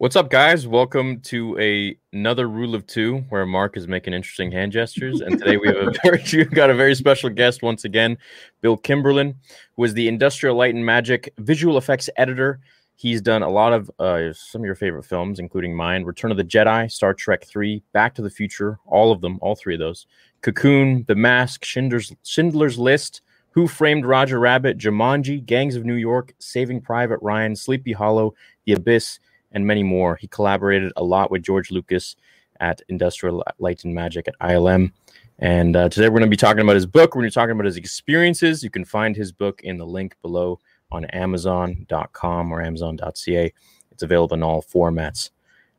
[0.00, 0.66] What's up, guys?
[0.66, 5.20] Welcome to a another rule of two where Mark is making interesting hand gestures.
[5.20, 8.16] And today we have a very, got a very special guest once again,
[8.62, 9.34] Bill Kimberlin,
[9.76, 12.60] who is the Industrial Light and Magic visual effects editor.
[12.96, 16.38] He's done a lot of uh, some of your favorite films, including mine, Return of
[16.38, 19.80] the Jedi, Star Trek 3, Back to the Future, all of them, all three of
[19.80, 20.06] those.
[20.40, 26.32] Cocoon, The Mask, Schindler's, Schindler's List, Who Framed Roger Rabbit, Jumanji, Gangs of New York,
[26.38, 28.32] Saving Private Ryan, Sleepy Hollow,
[28.64, 29.18] The Abyss,
[29.52, 30.16] and many more.
[30.16, 32.16] He collaborated a lot with George Lucas
[32.60, 34.92] at Industrial Light and Magic at ILM.
[35.38, 37.14] And uh, today we're going to be talking about his book.
[37.14, 38.62] We're going to be talking about his experiences.
[38.62, 40.60] You can find his book in the link below
[40.92, 43.52] on Amazon.com or Amazon.ca.
[43.90, 45.30] It's available in all formats.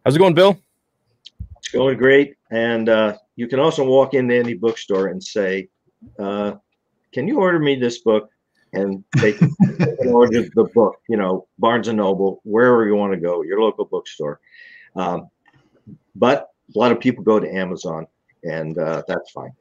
[0.04, 0.60] How's it going, Bill?
[1.58, 2.36] It's going great.
[2.50, 5.70] And uh, you can also walk into any bookstore and say,
[6.18, 6.54] uh,
[7.14, 8.30] Can you order me this book?
[8.74, 9.54] And they can
[10.08, 13.86] order the book, you know, Barnes and Noble, wherever you want to go, your local
[13.86, 14.40] bookstore.
[14.96, 15.30] Um,
[16.16, 18.08] but a lot of people go to Amazon,
[18.44, 19.52] and uh, that's fine.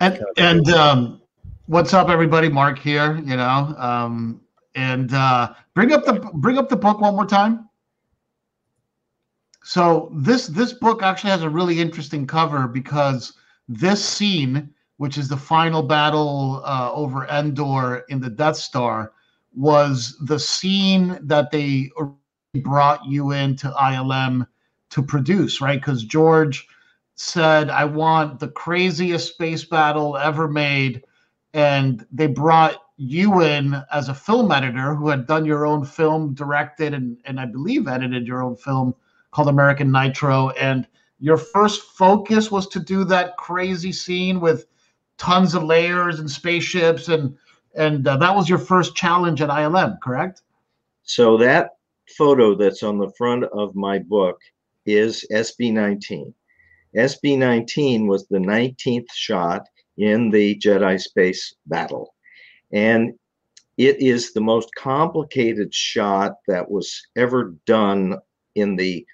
[0.00, 1.22] And and um,
[1.66, 2.48] what's up, everybody?
[2.48, 3.16] Mark here.
[3.16, 4.40] You know, um,
[4.74, 7.68] and uh, bring up the bring up the book one more time.
[9.62, 13.34] So this this book actually has a really interesting cover because
[13.68, 19.12] this scene which is the final battle uh, over Endor in the Death Star,
[19.56, 21.90] was the scene that they
[22.56, 24.46] brought you into ILM
[24.90, 25.80] to produce, right?
[25.80, 26.66] Because George
[27.14, 31.02] said, I want the craziest space battle ever made.
[31.54, 36.34] And they brought you in as a film editor who had done your own film,
[36.34, 38.94] directed, and, and I believe edited your own film
[39.30, 40.50] called American Nitro.
[40.50, 40.86] And
[41.20, 44.66] your first focus was to do that crazy scene with
[45.20, 47.36] tons of layers and spaceships and
[47.76, 50.42] and uh, that was your first challenge at ILM, correct?
[51.04, 51.70] So that
[52.18, 54.40] photo that's on the front of my book
[54.86, 56.34] is SB19.
[56.96, 62.12] SB19 was the 19th shot in the Jedi space battle.
[62.72, 63.14] And
[63.76, 68.18] it is the most complicated shot that was ever done
[68.56, 69.06] in the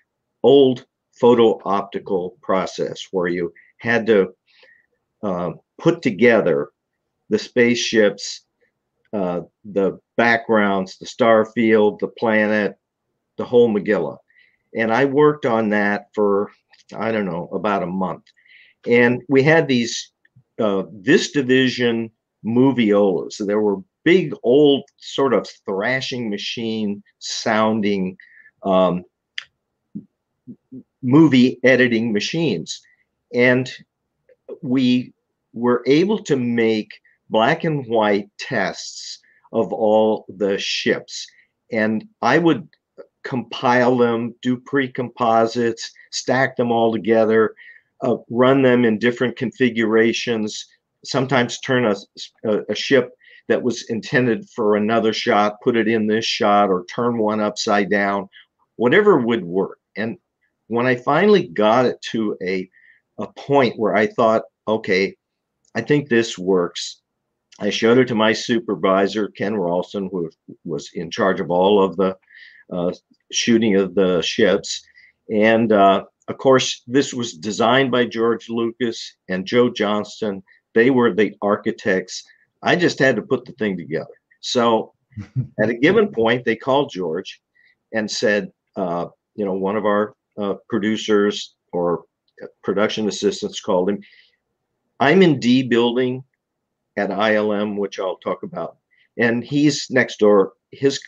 [0.43, 4.28] old photo optical process, where you had to
[5.22, 6.70] uh, put together
[7.28, 8.42] the spaceships,
[9.12, 12.78] uh, the backgrounds, the star field, the planet,
[13.37, 14.19] the whole Megillah.
[14.75, 16.50] And I worked on that for,
[16.97, 18.25] I don't know, about a month.
[18.86, 20.12] And we had these
[20.59, 22.10] uh, VistaVision
[22.44, 23.32] moviolas.
[23.32, 28.16] So there were big, old, sort of thrashing machine sounding
[28.62, 29.04] um,
[31.03, 32.81] movie editing machines.
[33.34, 33.70] And
[34.62, 35.12] we
[35.56, 37.00] were able to make
[37.30, 39.18] black and white tests
[39.53, 41.26] of all the ships.
[41.72, 42.68] And I would
[43.24, 47.54] compile them, do pre composites, stack them all together,
[48.03, 50.66] uh, run them in different configurations,
[51.04, 51.97] sometimes turn a,
[52.44, 53.10] a, a ship
[53.48, 57.88] that was intended for another shot, put it in this shot, or turn one upside
[57.88, 58.28] down,
[58.76, 59.78] whatever would work.
[59.97, 60.18] And
[60.66, 62.68] when I finally got it to a,
[63.18, 65.16] a point where I thought, okay,
[65.77, 67.03] I think this works.
[67.61, 70.31] I showed it to my supervisor, Ken Ralston, who
[70.65, 72.17] was in charge of all of the
[72.73, 72.93] uh,
[73.31, 74.83] shooting of the ships.
[75.31, 80.43] And uh, of course, this was designed by George Lucas and Joe Johnston.
[80.75, 82.25] They were the architects.
[82.63, 84.15] I just had to put the thing together.
[84.41, 84.95] So
[85.61, 87.41] at a given point, they called George
[87.93, 92.05] and said, uh, you know, one of our uh, producers or
[92.63, 94.01] production assistants called him.
[95.01, 96.25] I'm in D building
[96.97, 98.77] at ILM, which I'll talk about,
[99.19, 100.54] and he's next door.
[100.72, 101.01] His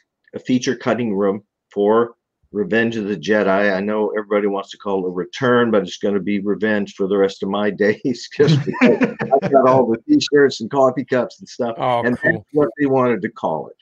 [0.44, 2.14] feature cutting room for
[2.50, 3.74] Revenge of the Jedi.
[3.74, 6.94] I know everybody wants to call it a return, but it's going to be revenge
[6.94, 11.04] for the rest of my days just because I've got all the t-shirts and coffee
[11.04, 11.76] cups and stuff.
[11.78, 12.32] Oh, and cool.
[12.32, 13.76] that's what they wanted to call it.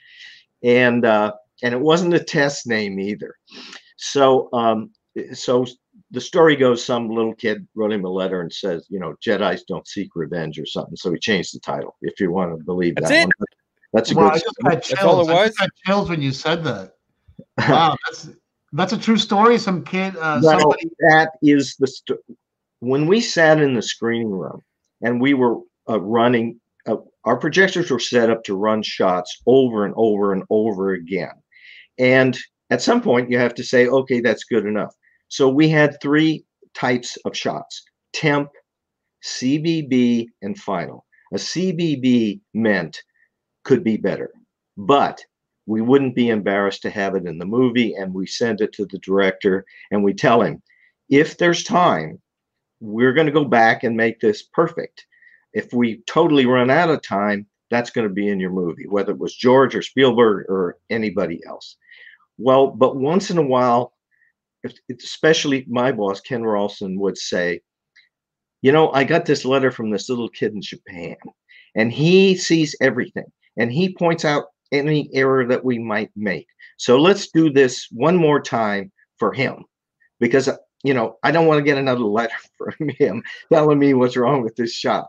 [0.67, 3.37] And uh, and it wasn't a test name either.
[3.97, 4.91] So um,
[5.33, 5.65] so
[6.11, 9.65] the story goes some little kid wrote him a letter and says, you know, Jedi's
[9.65, 10.97] don't seek revenge or something.
[10.97, 13.25] So he changed the title, if you want to believe That's that it?
[13.25, 13.33] one.
[13.93, 14.75] That's a Wow, I good just story.
[14.75, 15.29] got That's all chills.
[15.29, 15.55] it I was?
[15.57, 16.93] just chills when you said that.
[17.69, 18.31] Wow, that's
[18.73, 19.59] that's a true story.
[19.59, 20.91] Some kid, uh, Well, somebody.
[21.01, 22.19] that is the st-
[22.81, 24.63] when we sat in the screening room
[25.03, 29.85] and we were uh, running uh, our projectors were set up to run shots over
[29.85, 31.33] and over and over again
[31.99, 32.39] and
[32.71, 34.95] at some point you have to say okay that's good enough
[35.29, 36.45] so we had three
[36.75, 37.83] types of shots
[38.13, 38.51] temp
[39.25, 41.05] cbb and final.
[41.33, 43.03] A cbb meant
[43.65, 44.31] could be better
[44.77, 45.25] but
[45.67, 48.87] we wouldn't be embarrassed to have it in the movie and we send it to
[48.87, 50.63] the director and we tell him
[51.09, 52.21] if there's time
[52.81, 55.07] we're going to go back and make this perfect.
[55.55, 59.13] If we totally run out of time that's going to be in your movie whether
[59.13, 61.77] it was george or spielberg or anybody else.
[62.39, 63.95] Well but once in a while
[64.91, 67.61] especially my boss ken ralston would say
[68.63, 71.17] you know i got this letter from this little kid in japan
[71.75, 73.27] and he sees everything
[73.57, 76.47] and he points out any error that we might make.
[76.77, 79.65] So let's do this one more time for him
[80.21, 80.49] because
[80.83, 83.23] you know I don't want to get another letter from him
[83.53, 85.09] telling me what's wrong with this shot.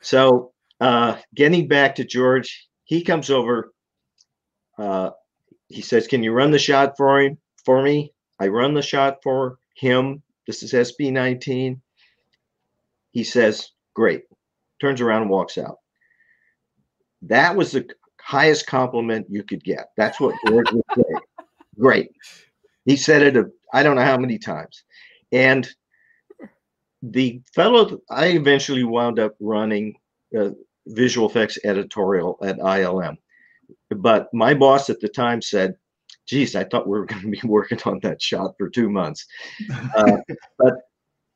[0.00, 3.72] So uh, getting back to George, he comes over.
[4.78, 5.10] Uh,
[5.68, 9.18] he says, "Can you run the shot for him for me?" I run the shot
[9.22, 10.22] for him.
[10.46, 11.80] This is SB 19.
[13.12, 14.24] He says, "Great."
[14.80, 15.78] Turns around and walks out.
[17.22, 17.88] That was the
[18.20, 19.90] highest compliment you could get.
[19.96, 21.02] That's what George would say.
[21.78, 22.10] Great.
[22.84, 24.84] He said it, a, I don't know how many times.
[25.32, 25.68] And
[27.02, 29.94] the fellow, I eventually wound up running
[30.38, 30.50] uh,
[30.86, 33.16] visual effects editorial at ILM.
[33.90, 35.74] But my boss at the time said,
[36.28, 39.26] geez, I thought we were going to be working on that shot for two months.
[39.94, 40.18] Uh,
[40.58, 40.74] but,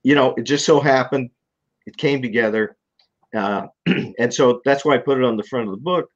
[0.02, 1.30] you know, it just so happened
[1.86, 2.76] it came together.
[3.34, 3.66] Uh,
[4.18, 6.08] and so that's why I put it on the front of the book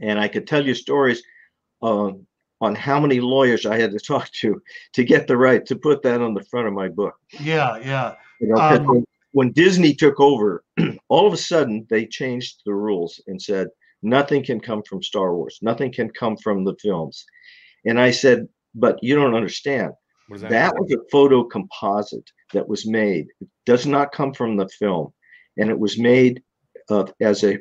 [0.00, 1.22] and I could tell you stories
[1.80, 2.26] on
[2.62, 4.60] on how many lawyers I had to talk to
[4.92, 7.14] to get the right to put that on the front of my book.
[7.38, 8.14] Yeah, yeah.
[8.40, 10.62] You know, Um, when, when Disney took over,
[11.08, 13.68] all of a sudden they changed the rules and said
[14.02, 17.24] nothing can come from Star Wars, nothing can come from the films.
[17.86, 19.92] And I said, but you don't understand.
[20.30, 23.26] That, That was a photo composite that was made.
[23.40, 25.12] It does not come from the film,
[25.56, 26.42] and it was made
[26.88, 27.58] uh, as a,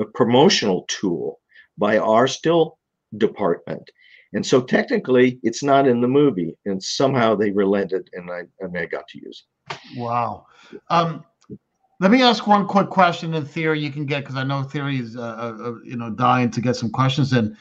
[0.00, 1.40] a promotional tool
[1.76, 2.78] by our still
[3.16, 3.88] department.
[4.34, 8.76] And so technically, it's not in the movie, and somehow they relented, and I, and
[8.76, 9.78] I got to use it.
[9.96, 10.46] Wow.
[10.90, 11.24] Um,
[12.00, 14.98] let me ask one quick question in theory you can get because I know theory
[14.98, 17.56] is uh, uh, uh, you know dying to get some questions in.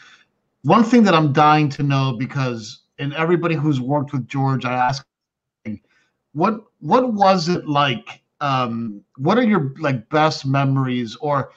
[0.67, 4.73] One thing that I'm dying to know because in everybody who's worked with George, I
[4.73, 5.05] ask,
[6.33, 8.21] what what was it like?
[8.41, 11.53] Um, what are your like best memories, or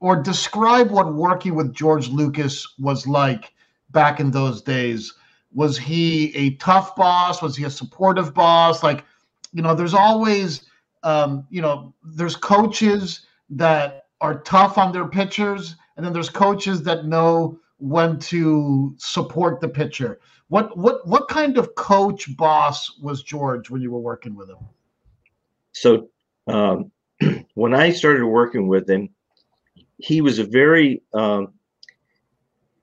[0.00, 3.52] or describe what working with George Lucas was like
[3.90, 5.14] back in those days?
[5.54, 7.42] Was he a tough boss?
[7.42, 8.82] Was he a supportive boss?
[8.82, 9.04] Like,
[9.52, 10.62] you know, there's always,
[11.04, 13.20] um, you know, there's coaches
[13.50, 19.60] that are tough on their pitchers, and then there's coaches that know when to support
[19.60, 20.20] the pitcher.
[20.46, 24.58] What what what kind of coach boss was George when you were working with him?
[25.72, 26.08] So
[26.46, 26.92] um,
[27.54, 29.08] when I started working with him,
[29.98, 31.54] he was a very um,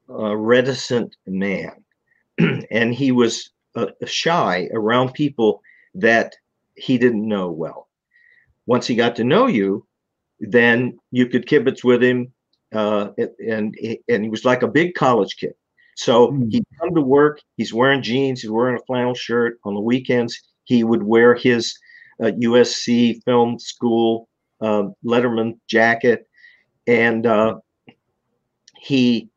[0.09, 1.81] uh, reticent man,
[2.71, 5.61] and he was uh, shy around people
[5.95, 6.35] that
[6.75, 7.87] he didn't know well.
[8.65, 9.85] Once he got to know you,
[10.41, 12.33] then you could kibitz with him,
[12.73, 13.09] uh,
[13.45, 13.75] and
[14.07, 15.53] and he was like a big college kid.
[15.95, 16.49] So Hmm.
[16.49, 17.41] he'd come to work.
[17.57, 18.41] He's wearing jeans.
[18.41, 19.59] He's wearing a flannel shirt.
[19.63, 21.77] On the weekends, he would wear his
[22.23, 24.29] uh, USC Film School
[24.61, 26.27] um, Letterman jacket,
[26.87, 27.59] and uh,
[28.77, 29.29] he.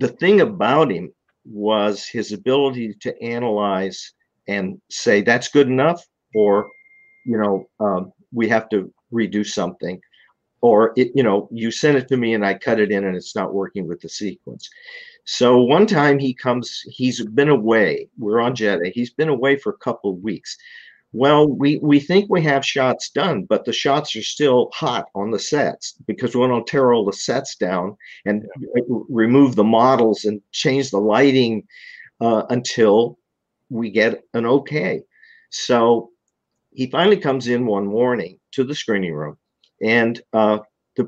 [0.00, 1.12] The thing about him
[1.44, 4.12] was his ability to analyze
[4.48, 6.04] and say that's good enough,
[6.34, 6.68] or
[7.24, 10.00] you know um, we have to redo something,
[10.64, 13.14] or it you know you send it to me and I cut it in and
[13.14, 14.70] it's not working with the sequence.
[15.26, 18.08] So one time he comes, he's been away.
[18.18, 18.90] We're on Jedi.
[18.92, 20.56] He's been away for a couple of weeks.
[21.12, 25.30] Well, we, we think we have shots done, but the shots are still hot on
[25.30, 28.82] the sets because we want to tear all the sets down and yeah.
[29.08, 31.62] remove the models and change the lighting
[32.20, 33.18] uh, until
[33.70, 35.02] we get an okay.
[35.50, 36.10] So
[36.72, 39.36] he finally comes in one morning to the screening room,
[39.84, 40.58] and uh,
[40.96, 41.04] the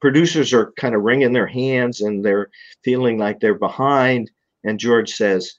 [0.00, 2.50] producers are kind of wringing their hands and they're
[2.84, 4.30] feeling like they're behind.
[4.64, 5.54] And George says,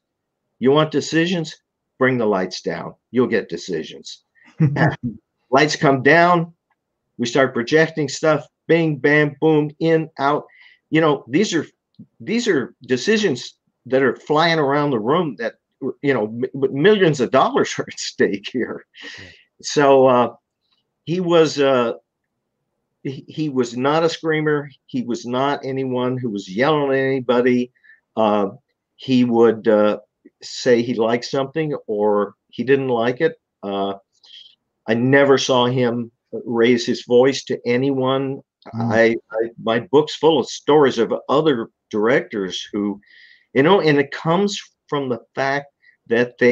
[0.59, 1.55] You want decisions?
[1.97, 2.95] bring the lights down.
[3.11, 4.23] You'll get decisions.
[5.51, 6.53] lights come down.
[7.17, 8.45] We start projecting stuff.
[8.67, 10.45] Bing, bam, boom, in, out.
[10.89, 11.65] You know, these are
[12.19, 15.55] these are decisions that are flying around the room that
[16.01, 18.85] you know m- millions of dollars are at stake here.
[19.61, 20.33] So uh,
[21.05, 21.93] he was uh,
[23.05, 24.69] he, he was not a screamer.
[24.87, 27.71] He was not anyone who was yelling at anybody.
[28.17, 28.49] Uh,
[28.95, 29.99] he would uh,
[30.41, 33.35] say he liked something or he didn't like it.
[33.61, 33.93] Uh,
[34.87, 38.41] I never saw him raise his voice to anyone.
[38.73, 38.91] Mm.
[38.91, 42.99] I, I, my book's full of stories of other directors who,
[43.53, 44.59] you know, and it comes
[44.89, 45.67] from the fact
[46.07, 46.51] that they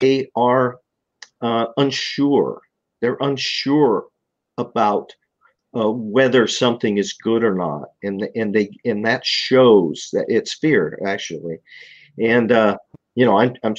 [0.00, 0.78] they are
[1.40, 2.60] uh, unsure.
[3.00, 4.06] They're unsure
[4.56, 5.12] about
[5.76, 10.54] uh, whether something is good or not, and and they and that shows that it's
[10.54, 11.58] fear actually,
[12.18, 12.76] and uh,
[13.14, 13.74] you know I'm I'm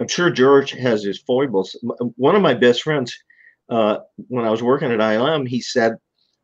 [0.00, 1.76] I'm sure George has his foibles.
[2.16, 3.16] One of my best friends,
[3.68, 5.96] uh, when I was working at ILM, he said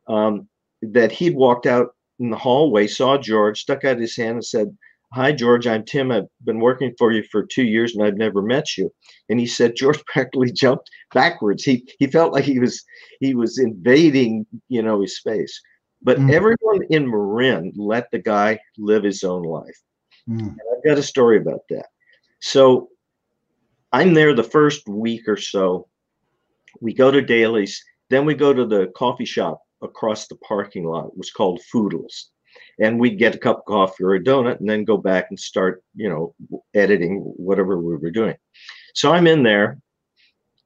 [0.07, 0.47] um,
[0.81, 4.75] that he'd walked out in the hallway, saw George, stuck out his hand, and said,
[5.13, 6.11] Hi, George, I'm Tim.
[6.11, 8.91] I've been working for you for two years and I've never met you.
[9.29, 11.63] And he said George practically jumped backwards.
[11.63, 12.83] He he felt like he was
[13.19, 15.61] he was invading, you know, his space.
[16.01, 16.33] But mm.
[16.33, 19.79] everyone in Marin let the guy live his own life.
[20.27, 20.55] Mm.
[20.75, 21.85] I've got a story about that.
[22.41, 22.89] So
[23.91, 25.87] I'm there the first week or so.
[26.81, 31.09] We go to Daly's, then we go to the coffee shop across the parking lot.
[31.09, 32.29] It was called Foodles
[32.79, 35.39] and we'd get a cup of coffee or a donut and then go back and
[35.39, 36.33] start you know
[36.73, 38.35] editing whatever we were doing.
[38.93, 39.79] So i'm in there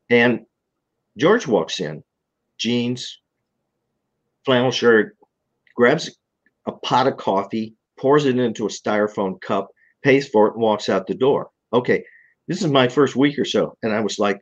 [0.10, 0.46] and
[1.18, 2.04] george walks in
[2.58, 3.20] jeans
[4.46, 5.18] flannel shirt
[5.76, 6.16] grabs
[6.66, 9.70] a pot of coffee pours it into a styrofoam cup
[10.04, 11.50] pays for it and walks out the door.
[11.74, 12.04] Okay
[12.48, 14.42] this is my first week or so and i was like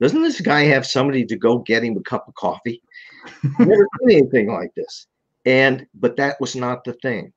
[0.00, 2.82] doesn't this guy have somebody to go get him a cup of coffee?
[3.58, 5.06] Never did anything like this
[5.44, 7.32] and but that was not the thing.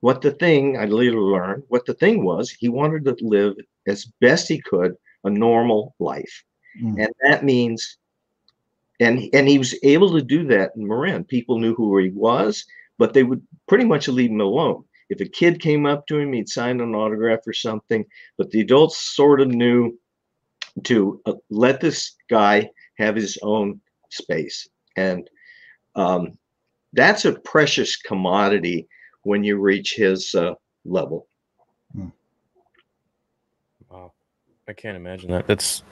[0.00, 3.54] What the thing I later learned, what the thing was, he wanted to live
[3.86, 6.44] as best he could a normal life.
[6.82, 7.04] Mm.
[7.04, 7.96] And that means
[9.00, 11.24] and and he was able to do that in Marin.
[11.24, 12.64] People knew who he was,
[12.98, 14.84] but they would pretty much leave him alone.
[15.10, 18.04] If a kid came up to him, he'd sign an autograph or something.
[18.38, 19.98] But the adults sort of knew
[20.84, 23.80] to uh, let this guy have his own
[24.10, 24.68] space.
[24.96, 25.28] And
[25.94, 26.38] um,
[26.94, 28.88] that's a precious commodity
[29.22, 31.26] when you reach his uh, level.
[31.94, 32.08] Hmm.
[33.90, 34.12] Wow,
[34.68, 35.46] I can't imagine that.
[35.46, 35.82] That's.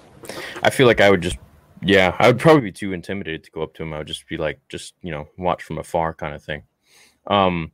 [0.62, 1.36] I feel like I would just,
[1.82, 3.92] yeah, I would probably be too intimidated to go up to him.
[3.92, 6.62] I would just be like, just you know, watch from afar kind of thing.
[7.26, 7.72] Um,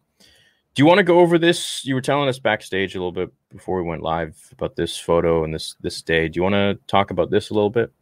[0.75, 1.85] do you want to go over this?
[1.85, 5.45] You were telling us backstage a little bit before we went live about this photo
[5.45, 6.29] and this this day.
[6.29, 7.93] Do you want to talk about this a little bit?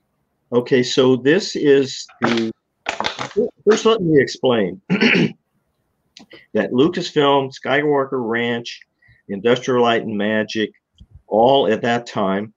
[0.53, 2.53] Okay, so this is the
[3.69, 8.81] First, let me explain that Lucasfilm, Skywalker Ranch,
[9.29, 10.73] Industrial Light and Magic,
[11.27, 12.53] all at that time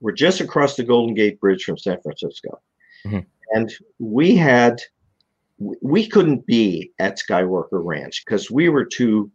[0.00, 2.60] were just across the Golden Gate Bridge from San Francisco.
[3.04, 3.20] Mm-hmm.
[3.52, 4.80] And we had,
[5.58, 9.30] we couldn't be at Skywalker Ranch because we were too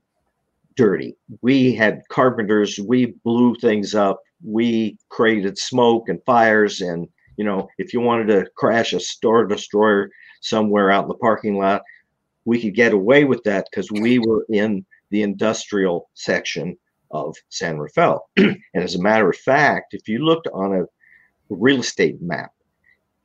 [0.75, 1.15] dirty.
[1.41, 6.81] We had carpenters, we blew things up, we created smoke and fires.
[6.81, 7.07] And,
[7.37, 10.09] you know, if you wanted to crash a Star Destroyer,
[10.43, 11.81] somewhere out in the parking lot.
[12.45, 16.77] We could get away with that because we were in the industrial section
[17.11, 18.29] of San Rafael.
[18.37, 20.85] and as a matter of fact, if you looked on a
[21.49, 22.51] real estate map,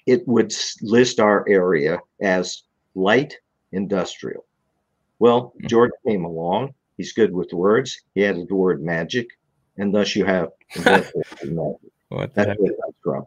[0.06, 2.62] it would list our area as
[2.94, 3.34] light
[3.72, 4.44] industrial.
[5.18, 5.52] Well.
[5.56, 5.66] Mm-hmm.
[5.66, 6.74] George came along.
[6.96, 8.00] He's good with words.
[8.14, 9.28] He added the word magic,
[9.76, 10.50] and thus you have.
[12.08, 13.26] What That's where it comes from.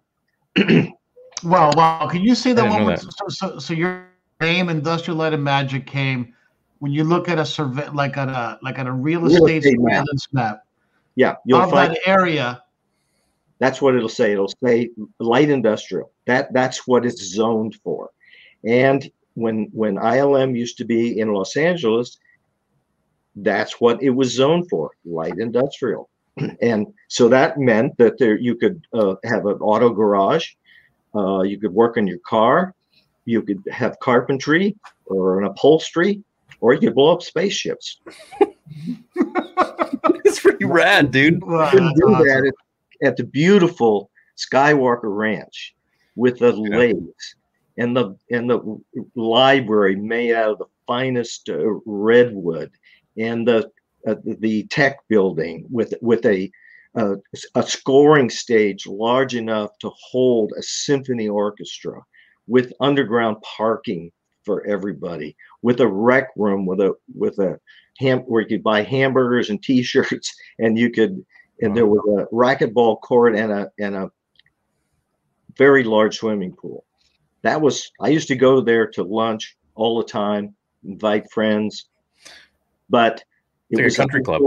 [1.44, 2.86] Well, well, can you say that one?
[2.86, 3.00] That.
[3.02, 4.08] So, so, so your
[4.40, 6.34] name, Industrial Light and Magic, came
[6.80, 9.64] when you look at a survey, like at a like at a real, real estate,
[9.64, 10.06] estate map.
[10.34, 10.64] map.
[11.16, 12.64] Yeah, you'll of find that area.
[13.60, 14.32] That's what it'll say.
[14.34, 14.90] It'll say
[15.20, 16.12] light industrial.
[16.26, 18.10] That that's what it's zoned for.
[18.66, 22.18] And when when ILM used to be in Los Angeles,
[23.36, 26.10] that's what it was zoned for, light industrial.
[26.62, 30.50] And so that meant that there you could uh, have an auto garage,
[31.14, 32.74] uh, you could work on your car,
[33.26, 36.24] you could have carpentry or an upholstery,
[36.62, 37.98] or you could blow up spaceships.
[40.26, 41.44] it's pretty rad, dude.
[41.44, 42.28] Wow, you can do awesome.
[42.28, 42.54] that
[43.02, 45.76] at, at, the beautiful Skywalker Ranch
[46.16, 46.78] with the yeah.
[46.78, 47.36] lakes
[47.78, 48.80] and the and the
[49.16, 52.72] library made out of the finest uh, redwood
[53.18, 53.72] and the
[54.08, 56.52] uh, the tech building with with a
[56.96, 57.16] uh,
[57.56, 62.02] a scoring stage large enough to hold a symphony orchestra
[62.48, 64.12] with underground parking
[64.44, 67.60] for everybody with a rec room with a with a
[68.00, 71.24] ham where you could buy hamburgers and t-shirts and you could
[71.62, 74.12] and there was a racquetball court and a and a
[75.58, 76.86] very large swimming pool.
[77.44, 81.90] That was I used to go there to lunch all the time, invite friends,
[82.90, 83.24] but
[83.72, 84.42] it like was a country club.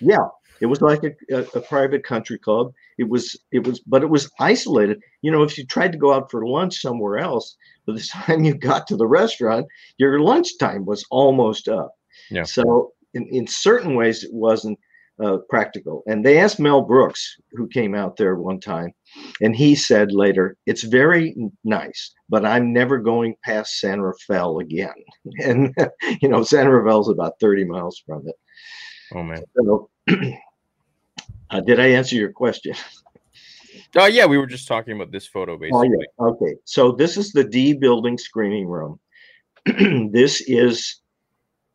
[0.00, 0.28] Yeah,
[0.60, 2.72] it was like a, a, a, private country club.
[2.96, 5.02] It was it was, but it was isolated.
[5.20, 7.56] You know, if you tried to go out for lunch somewhere else,
[7.86, 9.66] by the time you got to the restaurant,
[9.98, 11.92] your lunchtime was almost up.
[12.30, 12.44] Yeah.
[12.44, 14.78] So in, in certain ways, it wasn't
[15.22, 16.02] uh, practical.
[16.06, 18.92] And they asked Mel Brooks, who came out there one time,
[19.40, 24.94] and he said later, "It's very nice, but I'm never going past San Rafael again."
[25.44, 25.74] And
[26.20, 28.36] you know, San Rafael's about 30 miles from it.
[29.14, 29.42] Oh man.
[29.56, 29.90] So,
[31.50, 32.74] uh, did I answer your question?
[33.96, 35.90] Oh uh, yeah, we were just talking about this photo basically.
[36.18, 36.32] Oh, yeah.
[36.32, 38.98] Okay, so this is the D building screening room.
[40.12, 41.00] this is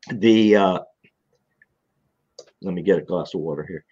[0.09, 0.79] the uh,
[2.61, 3.85] let me get a glass of water here.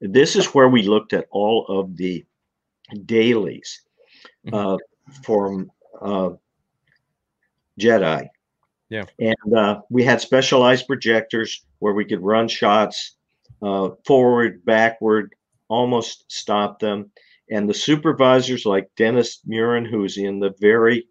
[0.00, 2.24] This is where we looked at all of the
[3.06, 3.82] dailies
[4.46, 4.54] mm-hmm.
[4.54, 4.76] uh,
[5.22, 5.70] from
[6.00, 6.30] uh,
[7.80, 8.28] Jedi.
[8.94, 9.06] Yeah.
[9.18, 13.16] And uh, we had specialized projectors where we could run shots
[13.60, 15.34] uh, forward, backward,
[15.68, 17.10] almost stop them.
[17.50, 21.08] And the supervisors like Dennis Muren, who's in the very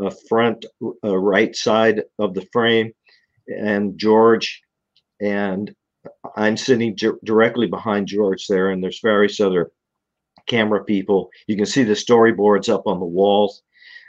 [0.00, 0.64] uh, front
[1.02, 2.92] uh, right side of the frame,
[3.48, 4.62] and George,
[5.20, 5.74] and
[6.36, 9.72] I'm sitting di- directly behind George there, and there's various other
[10.46, 11.30] camera people.
[11.48, 13.62] You can see the storyboards up on the walls.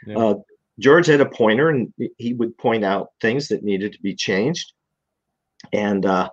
[0.06, 0.18] Yeah.
[0.18, 0.36] Uh,
[0.80, 4.74] George had a pointer, and he would point out things that needed to be changed.
[5.72, 6.30] And uh,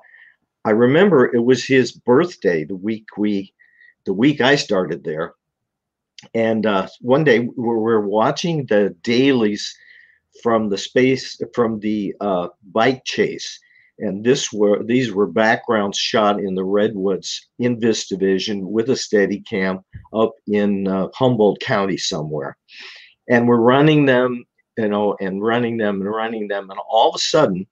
[0.64, 3.54] I remember it was his birthday the week we,
[4.04, 5.34] the week I started there.
[6.34, 9.74] And uh, one day we were watching the dailies
[10.42, 13.60] from the space from the uh, bike chase
[13.98, 18.96] and this were these were backgrounds shot in the redwoods in this VistaVision with a
[18.96, 19.80] steady cam
[20.12, 22.56] up in uh, humboldt county somewhere
[23.28, 24.44] and we're running them
[24.78, 27.66] you know and running them and running them and all of a sudden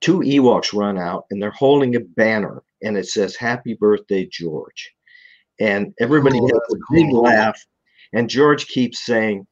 [0.00, 4.92] two ewoks run out and they're holding a banner and it says happy birthday george
[5.60, 7.22] and everybody oh, has a big cool.
[7.22, 7.60] laugh
[8.12, 9.46] and george keeps saying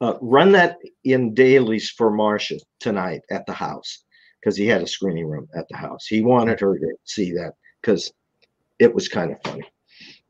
[0.00, 4.04] uh, run that in dailies for Marcia tonight at the house
[4.40, 6.06] because he had a screening room at the house.
[6.06, 8.12] He wanted her to see that because
[8.78, 9.70] it was kind of funny.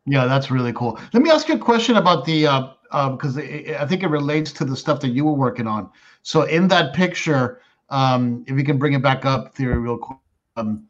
[0.06, 0.98] Yeah, that's really cool.
[1.12, 2.46] Let me ask you a question about the
[2.90, 5.90] because uh, I think it relates to the stuff that you were working on.
[6.22, 10.18] So in that picture, um, if you can bring it back up, theory, real quick.
[10.56, 10.86] Um,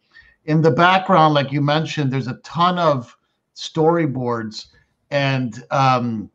[0.47, 3.17] in the background, like you mentioned, there's a ton of
[3.55, 4.69] storyboards
[5.11, 6.31] and um,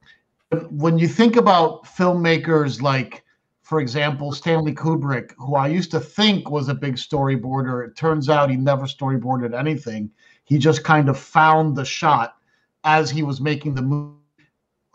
[0.70, 3.24] when you think about filmmakers like
[3.64, 8.30] for example stanley kubrick who i used to think was a big storyboarder it turns
[8.30, 10.10] out he never storyboarded anything
[10.44, 12.36] he just kind of found the shot
[12.84, 14.20] as he was making the movie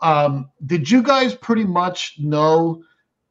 [0.01, 2.83] um, did you guys pretty much know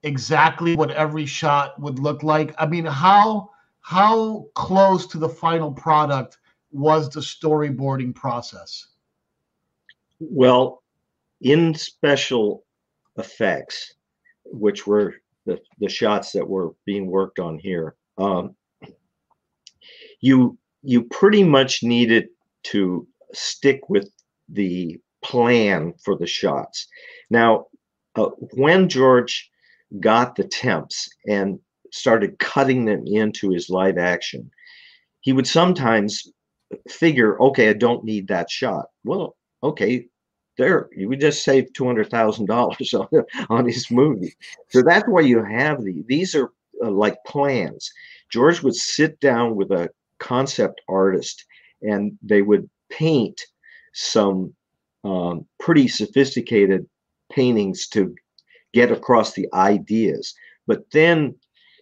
[0.02, 2.54] exactly what every shot would look like?
[2.58, 6.38] I mean how how close to the final product
[6.70, 8.86] was the storyboarding process?
[10.20, 10.82] Well
[11.40, 12.64] in special
[13.16, 13.94] effects,
[14.44, 15.14] which were
[15.46, 18.54] the, the shots that were being worked on here, um,
[20.20, 22.28] you you pretty much needed
[22.62, 24.10] to stick with
[24.48, 26.86] the plan for the shots.
[27.30, 27.66] Now,
[28.16, 29.50] uh, when George
[30.00, 31.58] got the temps and
[31.92, 34.50] started cutting them into his live action,
[35.20, 36.30] he would sometimes
[36.88, 38.86] figure, okay, I don't need that shot.
[39.04, 40.06] Well, okay,
[40.56, 43.08] there you would just save two hundred thousand dollars on
[43.48, 44.34] on his movie.
[44.68, 46.50] So that's why you have the these are
[46.84, 47.90] uh, like plans.
[48.30, 51.44] George would sit down with a concept artist,
[51.82, 53.40] and they would paint
[53.92, 54.54] some
[55.04, 56.86] um, pretty sophisticated
[57.32, 58.14] paintings to
[58.72, 60.34] get across the ideas.
[60.66, 61.34] But then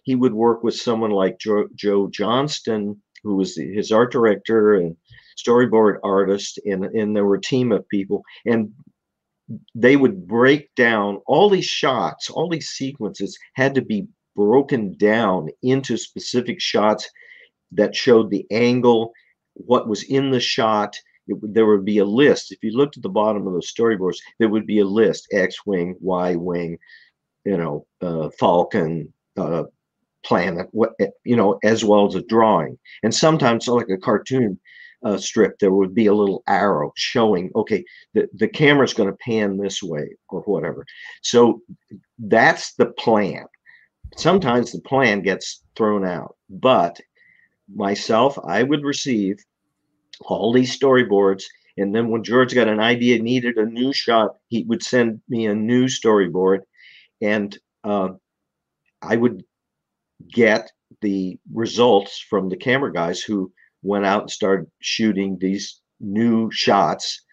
[0.03, 4.95] he would work with someone like Joe, Joe Johnston, who was his art director and
[5.37, 8.23] storyboard artist, and, and there were a team of people.
[8.45, 8.71] And
[9.75, 15.49] they would break down all these shots, all these sequences had to be broken down
[15.63, 17.09] into specific shots
[17.71, 19.11] that showed the angle,
[19.53, 20.95] what was in the shot,
[21.29, 22.51] it, there would be a list.
[22.51, 25.65] If you looked at the bottom of the storyboards, there would be a list: X
[25.65, 26.77] wing, Y wing,
[27.45, 29.63] you know, uh, Falcon, uh,
[30.23, 30.91] planet, what
[31.23, 32.77] you know, as well as a drawing.
[33.03, 34.59] And sometimes, like a cartoon
[35.03, 39.17] uh, strip, there would be a little arrow showing, okay, the the camera's going to
[39.17, 40.85] pan this way or whatever.
[41.21, 41.61] So
[42.17, 43.45] that's the plan.
[44.17, 46.99] Sometimes the plan gets thrown out, but
[47.73, 49.37] myself, I would receive
[50.21, 51.43] all these storyboards.
[51.77, 55.45] And then when George got an idea, needed a new shot, he would send me
[55.45, 56.59] a new storyboard,
[57.21, 58.09] and uh,
[59.01, 59.43] I would
[60.33, 63.51] get the results from the camera guys who
[63.81, 67.23] went out and started shooting these new shots.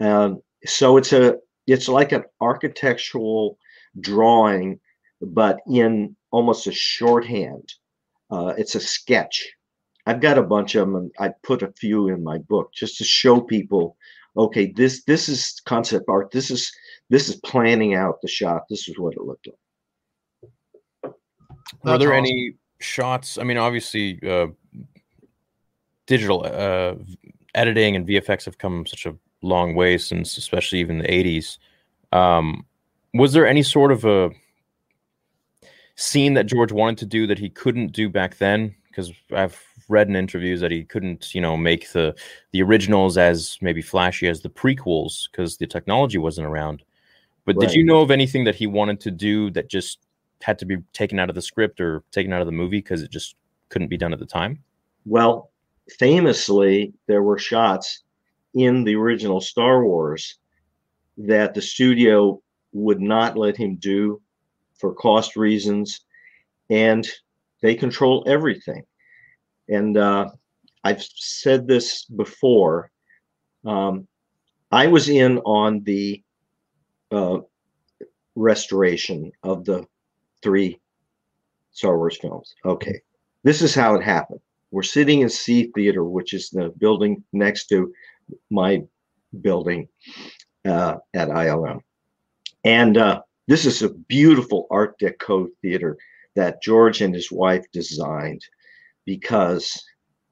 [0.00, 3.56] Um, so it's a it's like an architectural
[4.00, 4.80] drawing,
[5.20, 7.72] but in almost a shorthand.
[8.30, 9.46] Uh, it's a sketch
[10.06, 12.98] I've got a bunch of them, and I put a few in my book just
[12.98, 13.96] to show people,
[14.36, 16.30] okay, this this is concept art.
[16.32, 16.72] This is
[17.08, 18.64] this is planning out the shot.
[18.68, 21.12] This is what it looked like.
[21.84, 22.24] Were there awesome.
[22.24, 23.38] any shots?
[23.38, 24.48] I mean, obviously, uh,
[26.06, 26.94] digital uh,
[27.54, 31.58] editing and VFX have come such a long way since, especially even the '80s.
[32.12, 32.66] Um,
[33.14, 34.30] was there any sort of a
[35.94, 38.74] scene that George wanted to do that he couldn't do back then?
[38.92, 42.14] Because I've read in interviews that he couldn't, you know, make the
[42.52, 46.82] the originals as maybe flashy as the prequels because the technology wasn't around.
[47.44, 47.68] But right.
[47.68, 49.98] did you know of anything that he wanted to do that just
[50.42, 53.02] had to be taken out of the script or taken out of the movie because
[53.02, 53.36] it just
[53.68, 54.62] couldn't be done at the time?
[55.06, 55.50] Well,
[55.98, 58.02] famously, there were shots
[58.54, 60.36] in the original Star Wars
[61.16, 62.40] that the studio
[62.72, 64.20] would not let him do
[64.74, 66.00] for cost reasons,
[66.70, 67.08] and
[67.62, 68.84] they control everything
[69.68, 70.28] and uh,
[70.84, 72.90] I've said this before.
[73.64, 74.06] Um,
[74.70, 76.22] I was in on the
[77.10, 77.38] uh,
[78.34, 79.86] restoration of the
[80.42, 80.80] three
[81.72, 82.54] Star Wars films.
[82.64, 83.00] Okay,
[83.44, 84.40] this is how it happened.
[84.70, 87.92] We're sitting in C Theater, which is the building next to
[88.50, 88.82] my
[89.40, 89.88] building
[90.64, 91.80] uh, at ILM,
[92.64, 95.96] and uh, this is a beautiful Art Deco theater
[96.34, 98.42] that George and his wife designed
[99.04, 99.82] because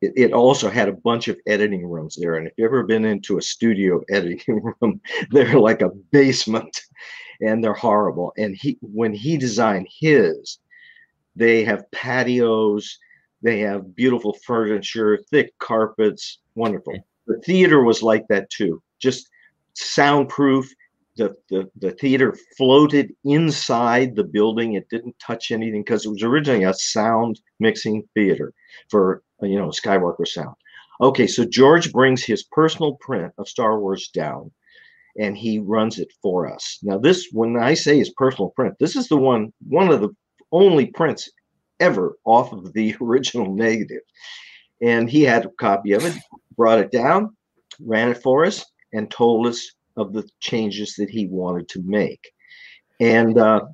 [0.00, 2.36] it, it, also had a bunch of editing rooms there.
[2.36, 6.80] And if you've ever been into a studio editing room, they're like a basement
[7.40, 8.32] and they're horrible.
[8.36, 10.58] And he when he designed his,
[11.36, 12.98] they have patios,
[13.42, 16.94] they have beautiful furniture, thick carpets, wonderful.
[17.26, 19.28] The theater was like that too, just
[19.74, 20.70] soundproof
[21.20, 24.72] the, the, the theater floated inside the building.
[24.72, 28.54] It didn't touch anything because it was originally a sound mixing theater
[28.88, 30.56] for you know Skywalker sound.
[31.02, 34.50] Okay, so George brings his personal print of Star Wars down,
[35.18, 36.78] and he runs it for us.
[36.82, 40.10] Now, this when I say his personal print, this is the one one of the
[40.52, 41.30] only prints
[41.80, 44.02] ever off of the original negative,
[44.80, 46.14] and he had a copy of it,
[46.56, 47.36] brought it down,
[47.78, 52.32] ran it for us, and told us of the changes that he wanted to make.
[53.00, 53.66] And uh,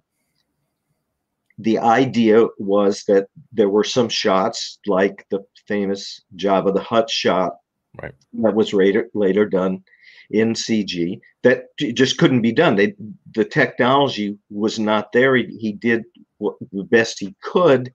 [1.58, 7.56] the idea was that there were some shots, like the famous Jabba the Hutt shot,
[8.00, 8.14] right.
[8.34, 9.82] that was later later done
[10.30, 12.76] in CG, that just couldn't be done.
[12.76, 12.94] They,
[13.34, 15.36] the technology was not there.
[15.36, 16.04] He, he did
[16.38, 17.92] what, the best he could,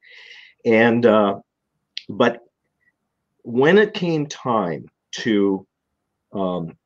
[0.65, 1.39] and uh,
[2.09, 2.39] but
[3.43, 5.65] when it came time to
[6.33, 6.77] um,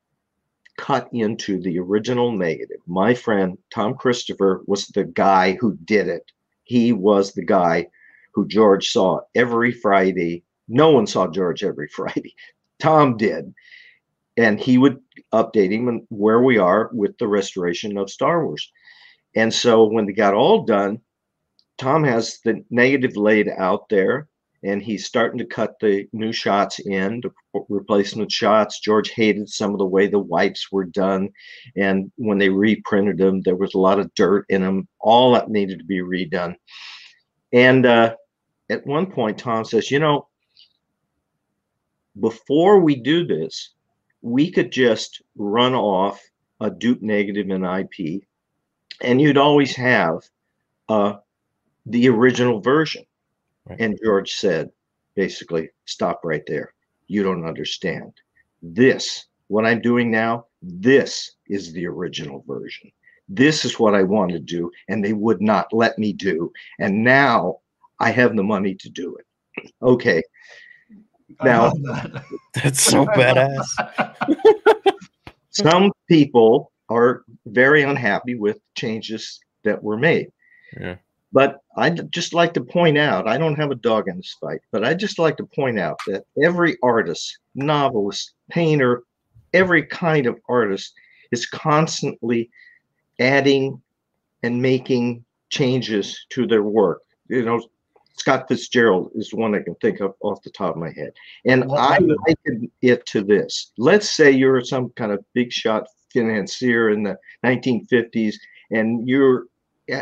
[0.76, 2.80] cut into the original negative.
[2.86, 6.30] My friend Tom Christopher was the guy who did it.
[6.64, 7.88] He was the guy
[8.34, 10.44] who George saw every Friday.
[10.68, 12.34] No one saw George every Friday.
[12.78, 13.54] Tom did.
[14.36, 15.00] and he would
[15.32, 18.70] update him where we are with the restoration of Star Wars.
[19.34, 21.00] And so when they got all done,
[21.78, 24.28] Tom has the negative laid out there
[24.66, 27.30] and he's starting to cut the new shots in, the
[27.68, 28.80] replacement shots.
[28.80, 31.28] George hated some of the way the wipes were done.
[31.76, 34.88] And when they reprinted them, there was a lot of dirt in them.
[34.98, 36.56] All that needed to be redone.
[37.52, 38.16] And uh,
[38.68, 40.26] at one point, Tom says, You know,
[42.18, 43.72] before we do this,
[44.20, 46.20] we could just run off
[46.60, 48.22] a dupe negative in IP,
[49.00, 50.22] and you'd always have
[50.88, 51.14] uh,
[51.84, 53.04] the original version.
[53.66, 53.80] Right.
[53.80, 54.70] And George said,
[55.14, 56.72] basically, stop right there.
[57.08, 58.12] You don't understand.
[58.62, 62.90] This, what I'm doing now, this is the original version.
[63.28, 66.52] This is what I want to do, and they would not let me do.
[66.78, 67.58] And now
[67.98, 69.26] I have the money to do it.
[69.82, 70.22] Okay.
[71.42, 72.24] Now, that.
[72.54, 73.66] that's so badass.
[75.50, 80.28] some people are very unhappy with changes that were made.
[80.78, 80.96] Yeah.
[81.36, 84.60] But I'd just like to point out, I don't have a dog in this fight,
[84.72, 89.02] but I'd just like to point out that every artist, novelist, painter,
[89.52, 90.94] every kind of artist
[91.32, 92.48] is constantly
[93.20, 93.82] adding
[94.44, 97.02] and making changes to their work.
[97.28, 97.62] You know,
[98.16, 101.12] Scott Fitzgerald is one I can think of off the top of my head.
[101.44, 103.72] And I liken it to this.
[103.76, 108.36] Let's say you're some kind of big shot financier in the 1950s
[108.70, 109.44] and you're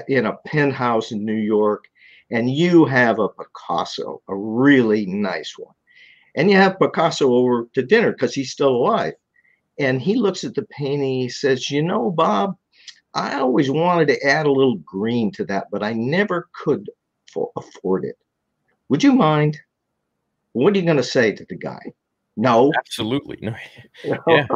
[0.09, 1.85] in a penthouse in New York
[2.31, 5.75] and you have a Picasso, a really nice one.
[6.35, 9.15] And you have Picasso over to dinner because he's still alive.
[9.79, 12.57] And he looks at the painting, he says, You know, Bob,
[13.15, 16.91] I always wanted to add a little green to that, but I never could
[17.33, 18.19] for, afford it.
[18.89, 19.59] Would you mind?
[20.53, 21.93] What are you going to say to the guy?
[22.37, 23.55] No, absolutely no.
[24.05, 24.47] yeah.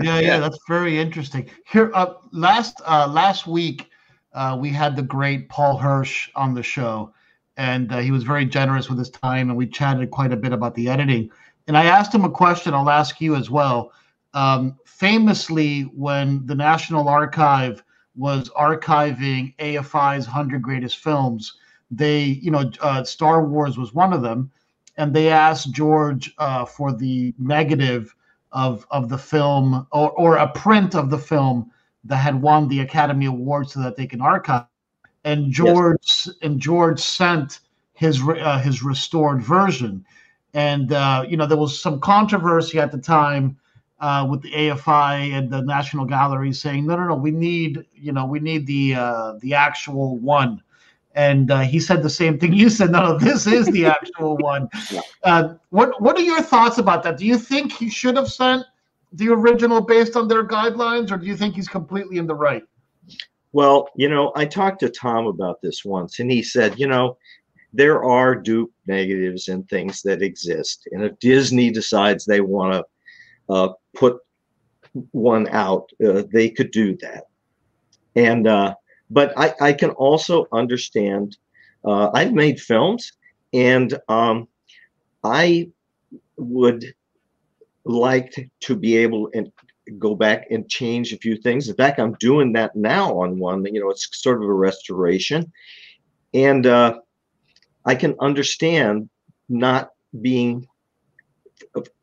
[0.00, 1.50] yeah, yeah, that's very interesting.
[1.68, 3.88] Here, uh, last uh, last week,
[4.34, 7.14] uh, we had the great Paul Hirsch on the show,
[7.56, 10.52] and uh, he was very generous with his time, and we chatted quite a bit
[10.52, 11.30] about the editing.
[11.66, 12.74] And I asked him a question.
[12.74, 13.92] I'll ask you as well.
[14.34, 17.82] Um, famously, when the National Archive
[18.16, 21.56] was archiving AFI's 100 greatest films,
[21.90, 24.50] they, you know, uh, Star Wars was one of them,
[24.96, 28.14] and they asked George uh, for the negative
[28.52, 31.70] of of the film or, or a print of the film
[32.04, 34.66] that had won the Academy Award so that they can archive.
[35.24, 36.30] And George yes.
[36.42, 37.60] and George sent
[37.94, 40.04] his uh, his restored version,
[40.52, 43.56] and uh, you know there was some controversy at the time
[44.00, 48.12] uh, with the AFI and the National Gallery saying no no no we need you
[48.12, 50.62] know we need the uh, the actual one
[51.14, 52.90] and uh, he said the same thing you said.
[52.90, 54.68] No, no this is the actual one.
[55.24, 57.16] Uh, what What are your thoughts about that?
[57.16, 58.66] Do you think he should have sent
[59.14, 62.64] the original based on their guidelines, or do you think he's completely in the right?
[63.52, 67.16] Well, you know, I talked to Tom about this once, and he said, you know,
[67.72, 72.84] there are dupe negatives and things that exist, and if Disney decides they want to
[73.52, 74.18] uh, put
[75.12, 77.24] one out, uh, they could do that.
[78.16, 78.74] And uh,
[79.10, 81.36] but I, I can also understand.
[81.84, 83.12] Uh, I've made films,
[83.52, 84.48] and um,
[85.22, 85.70] I
[86.36, 86.94] would
[87.84, 89.50] like to be able and
[89.98, 91.68] go back and change a few things.
[91.68, 93.64] In fact, I'm doing that now on one.
[93.64, 95.52] You know, it's sort of a restoration,
[96.32, 97.00] and uh,
[97.84, 99.08] I can understand
[99.48, 99.90] not
[100.22, 100.66] being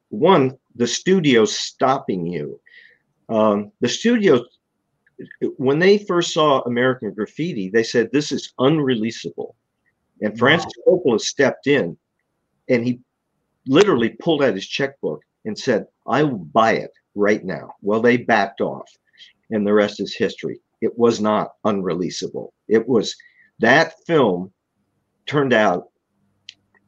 [0.10, 2.60] one the studio stopping you.
[3.30, 4.44] Um, the studio
[5.58, 9.54] when they first saw American Graffiti, they said this is unreleasable.
[10.22, 11.00] And Francis wow.
[11.06, 11.98] Coppola stepped in
[12.70, 13.00] and he
[13.68, 17.74] literally pulled out his checkbook and said, I will buy it right now.
[17.82, 18.90] Well, they backed off,
[19.50, 20.60] and the rest is history.
[20.82, 22.50] It was not unreleasable.
[22.68, 23.16] It was
[23.60, 24.52] that film
[25.26, 25.90] turned out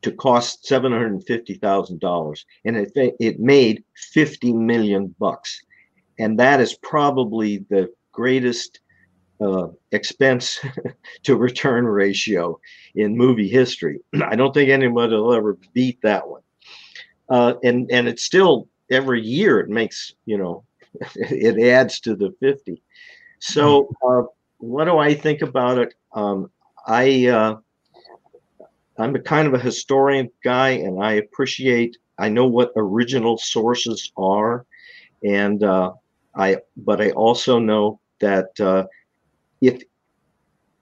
[0.01, 5.61] to cost seven hundred and fifty thousand dollars, and it it made fifty million bucks,
[6.19, 8.79] and that is probably the greatest
[9.41, 10.59] uh, expense
[11.23, 12.59] to return ratio
[12.95, 13.99] in movie history.
[14.23, 16.42] I don't think anybody will ever beat that one.
[17.29, 20.63] Uh, and and it's still every year it makes you know
[21.15, 22.81] it adds to the 50.
[23.39, 24.23] So uh,
[24.57, 25.93] what do I think about it?
[26.13, 26.49] Um,
[26.87, 27.57] I uh,
[28.97, 34.11] I'm a kind of a historian guy, and I appreciate I know what original sources
[34.15, 34.65] are,
[35.23, 35.93] and uh,
[36.35, 38.85] I but I also know that uh,
[39.61, 39.83] if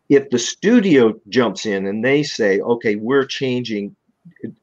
[0.09, 3.95] if the studio jumps in and they say, okay, we're changing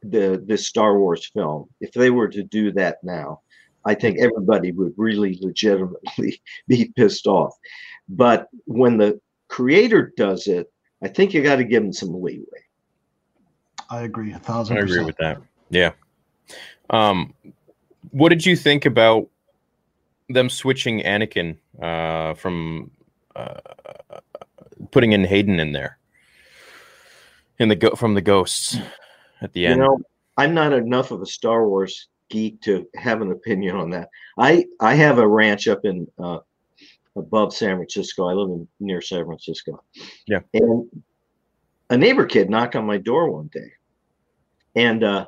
[0.03, 3.40] the the Star Wars film, if they were to do that now,
[3.85, 7.55] I think everybody would really legitimately be pissed off.
[8.09, 10.71] But when the creator does it,
[11.03, 12.44] I think you got to give him some leeway.
[13.90, 14.79] I agree a thousand.
[14.79, 15.40] I agree with that.
[15.71, 15.92] Yeah.
[16.90, 17.35] Um,
[18.11, 19.29] what did you think about
[20.29, 22.90] them switching Anakin uh, from
[23.35, 23.61] uh,
[24.90, 25.99] putting in Hayden in there
[27.59, 28.77] in the go from the ghosts
[29.42, 29.77] at the end?
[29.77, 29.98] You know,
[30.37, 34.09] I'm not enough of a Star Wars geek to have an opinion on that.
[34.38, 36.38] I I have a ranch up in uh,
[37.16, 38.29] above San Francisco.
[38.29, 39.83] I live in near San Francisco.
[40.27, 40.40] Yeah.
[40.55, 41.03] And
[41.90, 43.72] a neighbor kid knocked on my door one day,
[44.77, 45.27] and uh,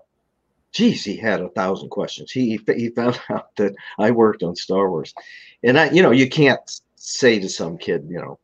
[0.73, 2.31] geez, he had a thousand questions.
[2.31, 5.14] He he found out that I worked on Star Wars,
[5.62, 6.61] and I, you know, you can't
[6.96, 8.38] say to some kid, you know,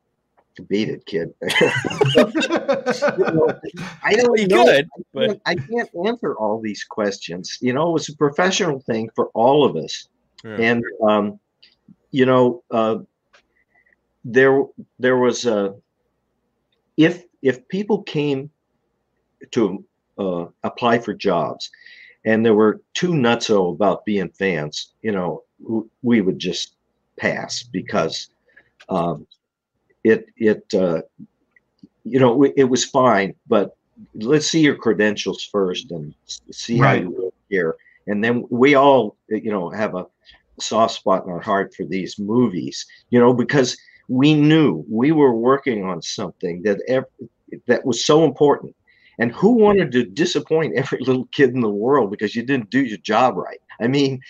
[0.63, 1.33] beat it, kid.
[1.43, 1.49] you
[3.19, 3.49] know,
[4.03, 4.65] I don't You know.
[4.65, 7.59] could, I, can't, I can't answer all these questions.
[7.61, 10.09] You know, it's a professional thing for all of us,
[10.45, 10.57] Yeah.
[10.61, 11.41] and um,
[12.11, 12.99] you know, uh,
[14.25, 14.63] there
[14.99, 15.75] there was a
[16.97, 18.51] if if people came
[19.53, 19.85] to
[20.19, 21.71] uh, apply for jobs
[22.25, 25.45] and there were too nutso about being fans, you know,
[26.03, 26.75] we would just
[27.19, 28.31] pass because
[28.89, 29.27] um,
[30.11, 31.03] it it uh,
[32.05, 33.71] you know it was fine, but
[34.15, 36.15] let's see your credentials first and
[36.51, 36.99] see Right.
[36.99, 40.07] how you work here, and then we all you know have a
[40.61, 43.77] soft spot in our heart for these movies, you know, because
[44.09, 47.05] we knew we were working on something that ev-
[47.67, 48.75] that was so important.
[49.19, 52.85] And who wanted to disappoint every little kid in the world because you didn't do
[52.85, 53.61] your job right?
[53.81, 54.21] I mean,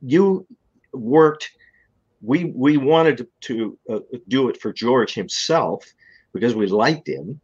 [0.00, 0.46] you
[0.92, 1.50] worked.
[2.24, 5.84] We we wanted to, to uh, do it for George himself
[6.32, 7.40] because we liked him,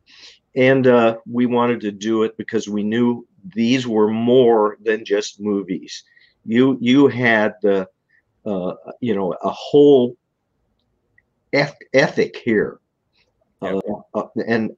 [0.56, 5.40] and uh, we wanted to do it because we knew these were more than just
[5.40, 6.02] movies.
[6.44, 7.88] You you had the
[8.46, 10.16] uh, you know a whole
[11.52, 12.80] eth- ethic here,
[13.60, 13.80] uh,
[14.14, 14.70] uh, and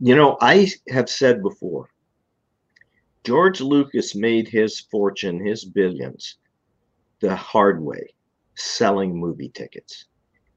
[0.00, 1.90] you know I have said before.
[3.24, 6.38] George Lucas made his fortune, his billions,
[7.20, 8.08] the hard way,
[8.58, 10.06] selling movie tickets.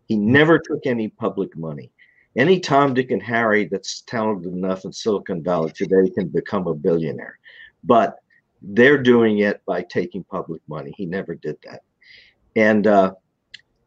[0.07, 1.91] He never took any public money.
[2.35, 6.73] Any Tom, Dick, and Harry that's talented enough in Silicon Valley today can become a
[6.73, 7.37] billionaire.
[7.83, 8.17] But
[8.61, 10.93] they're doing it by taking public money.
[10.95, 11.83] He never did that.
[12.55, 13.13] And uh,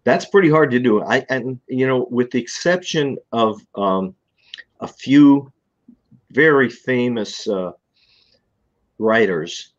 [0.05, 1.03] that's pretty hard to do.
[1.03, 4.14] I and you know, with the exception of um,
[4.81, 5.53] a few
[6.31, 7.72] very famous uh,
[8.98, 9.74] writers,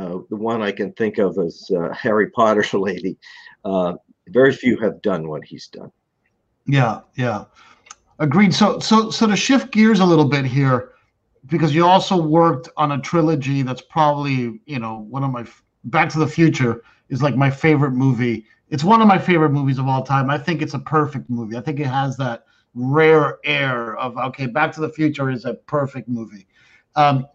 [0.00, 3.18] uh, the one I can think of is uh, Harry Potter lady.
[3.64, 3.94] Uh,
[4.28, 5.92] very few have done what he's done.
[6.66, 7.44] Yeah, yeah.
[8.18, 8.54] Agreed.
[8.54, 10.92] So so so to shift gears a little bit here,
[11.46, 15.46] because you also worked on a trilogy that's probably, you know, one of my
[15.84, 18.44] Back to the Future is like my favorite movie.
[18.68, 20.30] It's one of my favorite movies of all time.
[20.30, 21.56] I think it's a perfect movie.
[21.56, 25.54] I think it has that rare air of okay, Back to the Future is a
[25.54, 26.46] perfect movie.
[26.96, 27.26] Um,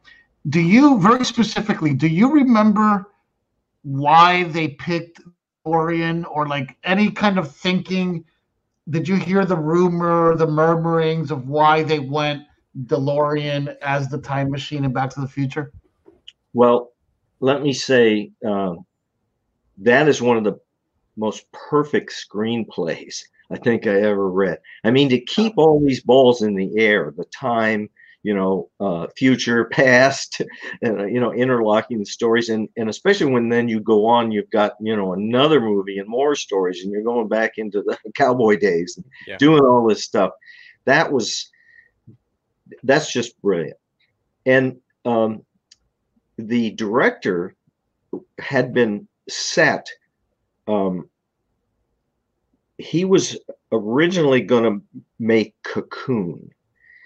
[0.50, 3.08] do you very specifically, do you remember
[3.84, 5.22] why they picked
[5.66, 8.26] Orion or like any kind of thinking?
[8.90, 12.44] did you hear the rumor, the murmurings of why they went
[12.86, 15.72] DeLorean as the time machine in Back to the Future?
[16.54, 16.92] Well,
[17.40, 18.76] let me say uh,
[19.80, 20.60] that is one of the
[21.18, 24.60] most perfect screenplays I think I ever read.
[24.84, 27.90] I mean, to keep all these balls in the air, the time,
[28.26, 30.42] you know, uh, future, past,
[30.82, 34.50] and, you know, interlocking the stories, and and especially when then you go on, you've
[34.50, 38.58] got you know another movie and more stories, and you're going back into the cowboy
[38.58, 39.38] days, and Yeah.
[39.38, 40.32] doing all this stuff.
[40.86, 41.52] That was
[42.84, 43.78] that's just brilliant,
[44.48, 45.46] and um,
[46.38, 47.56] the director
[48.40, 49.88] had been set.
[50.68, 51.10] Um,
[52.80, 53.38] he was
[53.72, 56.50] originally going to make Cocoon,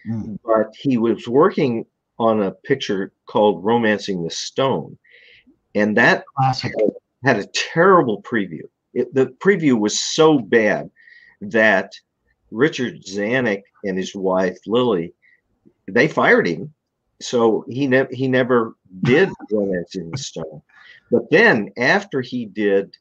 [0.07, 0.39] Mm.
[0.45, 1.85] but he was working
[2.17, 4.97] on a picture called Romancing the Stone,
[5.75, 6.73] and that Classic.
[7.23, 8.63] had a terrible preview.
[8.93, 10.89] It, the preview was so bad
[11.41, 11.93] that
[12.51, 15.13] Richard Zanuck and his wife Lili
[15.87, 16.73] they fired him,
[17.21, 20.61] so he never he never did Romancing the Stone.
[21.11, 22.95] But then after he did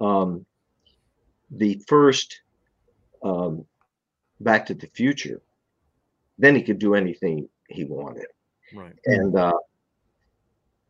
[0.00, 0.46] um,
[1.50, 2.40] the first
[3.22, 3.66] um,
[4.40, 5.42] Back to the Future,
[6.40, 8.26] then he could do anything he wanted.
[8.74, 8.94] Right.
[9.06, 9.58] And uh,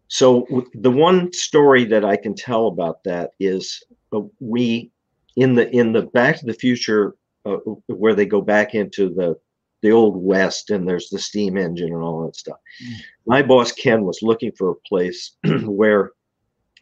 [0.09, 3.83] so w- the one story that I can tell about that is
[4.13, 4.91] uh, we
[5.37, 9.39] in the in the Back to the Future uh, where they go back into the
[9.83, 12.59] the old west and there's the steam engine and all that stuff.
[12.85, 12.95] Mm.
[13.27, 16.13] My boss Ken was looking for a place where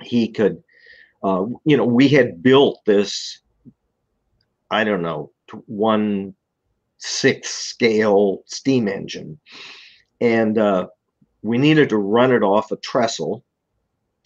[0.02, 0.62] he could
[1.22, 3.40] uh, you know, we had built this,
[4.70, 5.32] I don't know,
[5.66, 6.34] one
[6.98, 9.38] sixth scale steam engine,
[10.20, 10.88] and uh,
[11.42, 13.44] we needed to run it off a trestle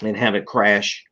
[0.03, 1.05] and have it crash.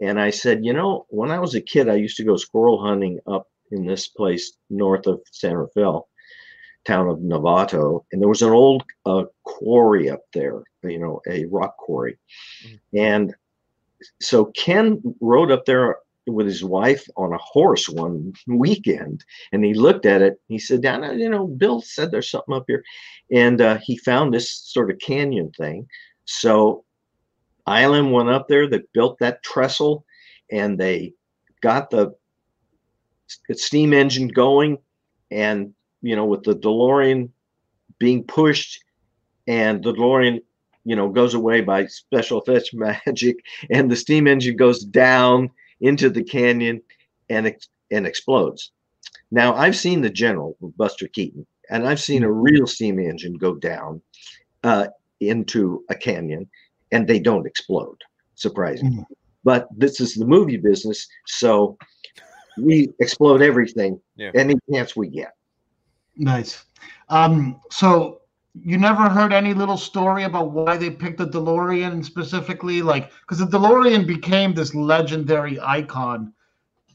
[0.00, 2.82] And I said, you know, when I was a kid, I used to go squirrel
[2.82, 6.08] hunting up in this place north of San Rafael,
[6.84, 11.44] town of Novato, and there was an old uh, quarry up there, you know, a
[11.46, 12.18] rock quarry.
[12.66, 12.98] Mm-hmm.
[12.98, 13.34] And
[14.20, 19.74] so Ken rode up there with his wife on a horse one weekend and he
[19.74, 20.40] looked at it.
[20.48, 22.82] He said "Dana, you know bill said there's something up here.
[23.30, 25.86] And uh, he found this sort of canyon thing.
[26.24, 26.84] So
[27.66, 30.04] ILM went up there they built that trestle
[30.50, 31.12] and they
[31.62, 32.14] got the
[33.52, 34.78] steam engine going
[35.30, 35.72] and
[36.02, 37.30] you know with the delorean
[37.98, 38.84] being pushed
[39.46, 40.40] and the delorean
[40.84, 43.36] you know goes away by special effects magic
[43.70, 45.50] and the steam engine goes down
[45.80, 46.80] into the canyon
[47.28, 47.54] and
[47.90, 48.72] and explodes.
[49.30, 52.40] Now I've seen the General Buster Keaton, and I've seen a mm-hmm.
[52.40, 54.00] real steam engine go down
[54.62, 54.88] uh,
[55.20, 56.48] into a canyon,
[56.92, 57.98] and they don't explode.
[58.36, 59.12] Surprising, mm-hmm.
[59.44, 61.76] but this is the movie business, so
[62.58, 64.30] we explode everything yeah.
[64.34, 65.32] any chance we get.
[66.16, 66.64] Nice.
[67.08, 68.20] Um, so
[68.62, 72.82] you never heard any little story about why they picked the DeLorean specifically?
[72.82, 76.32] Like, because the DeLorean became this legendary icon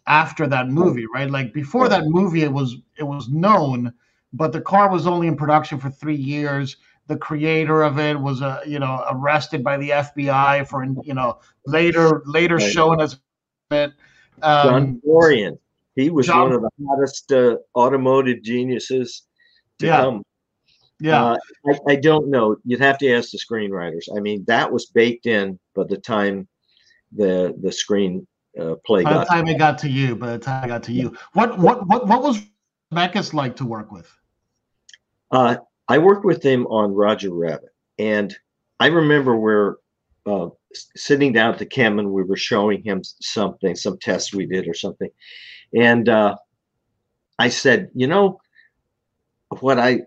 [0.08, 1.30] after that movie, right?
[1.30, 3.94] Like before that movie, it was it was known,
[4.34, 6.78] but the car was only in production for three years.
[7.08, 11.40] The creator of it was, uh, you know, arrested by the FBI for, you know,
[11.66, 12.72] later later right.
[12.72, 13.20] shown as
[13.72, 13.92] it.
[14.42, 15.58] Um, John DeLorean.
[15.96, 19.24] He was John, one of the hottest uh, automotive geniuses
[19.80, 20.02] to yeah.
[20.02, 20.24] come
[21.00, 21.38] yeah, uh,
[21.68, 22.58] I, I, don't know.
[22.66, 24.06] You'd have to ask the screenwriters.
[24.16, 26.48] I mean, that was baked in by the time
[27.12, 28.28] the the screen
[28.60, 29.04] uh, play.
[29.04, 31.58] By the time it got to you, by the time it got to you, what
[31.58, 32.42] what what what was
[32.94, 34.12] Zemeckis like to work with?
[35.32, 38.36] Uh, I worked with him on Roger Rabbit, and
[38.80, 39.76] I remember we're
[40.26, 40.50] uh,
[40.96, 44.68] sitting down at the KEM and we were showing him something, some tests we did
[44.68, 45.10] or something,
[45.74, 46.36] and uh,
[47.38, 48.42] I said, you know,
[49.60, 50.02] what I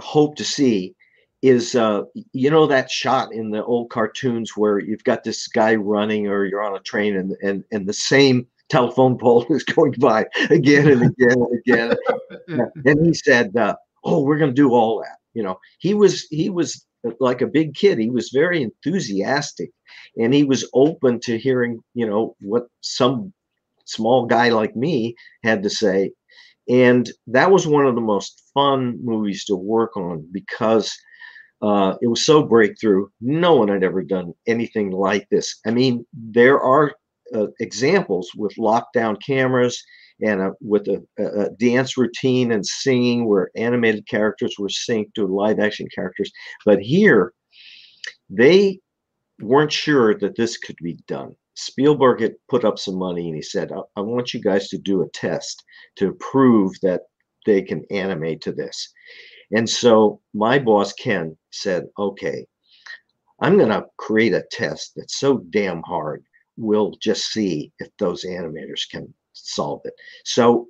[0.00, 0.94] hope to see
[1.42, 5.74] is uh, you know that shot in the old cartoons where you've got this guy
[5.74, 9.94] running or you're on a train and and, and the same telephone pole is going
[9.98, 11.96] by again and again and again?
[12.84, 13.74] And he said uh,
[14.04, 15.58] oh we're going to do all that you know?
[15.78, 16.84] He was he was
[17.18, 17.98] like a big kid.
[17.98, 19.70] He was very enthusiastic
[20.18, 23.32] and he was open to hearing you know what some
[23.84, 26.12] small guy like me had to say
[26.70, 30.96] and that was one of the most fun movies to work on because
[31.62, 33.08] uh, it was so breakthrough.
[33.20, 35.58] No one had ever done anything like this.
[35.66, 36.94] I mean, there are
[37.34, 39.82] uh, examples with lockdown cameras
[40.22, 45.26] and a, with a, a, dance routine and singing where animated characters were synced to
[45.26, 46.30] live action characters.
[46.64, 47.32] But here,
[48.28, 48.78] they
[49.40, 51.34] weren't sure that this could be done.
[51.60, 54.78] Spielberg had put up some money and he said, I, I want you guys to
[54.78, 55.62] do a test
[55.96, 57.02] to prove that
[57.46, 58.92] they can animate to this.
[59.52, 62.46] And so my boss, Ken, said, okay,
[63.40, 66.24] I'm going to create a test that's so damn hard,
[66.56, 69.94] we'll just see if those animators can solve it.
[70.24, 70.66] So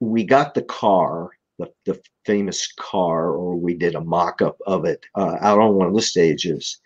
[0.00, 4.84] we got the car, the, the famous car, or we did a mock up of
[4.84, 6.78] it uh, out on one of the stages.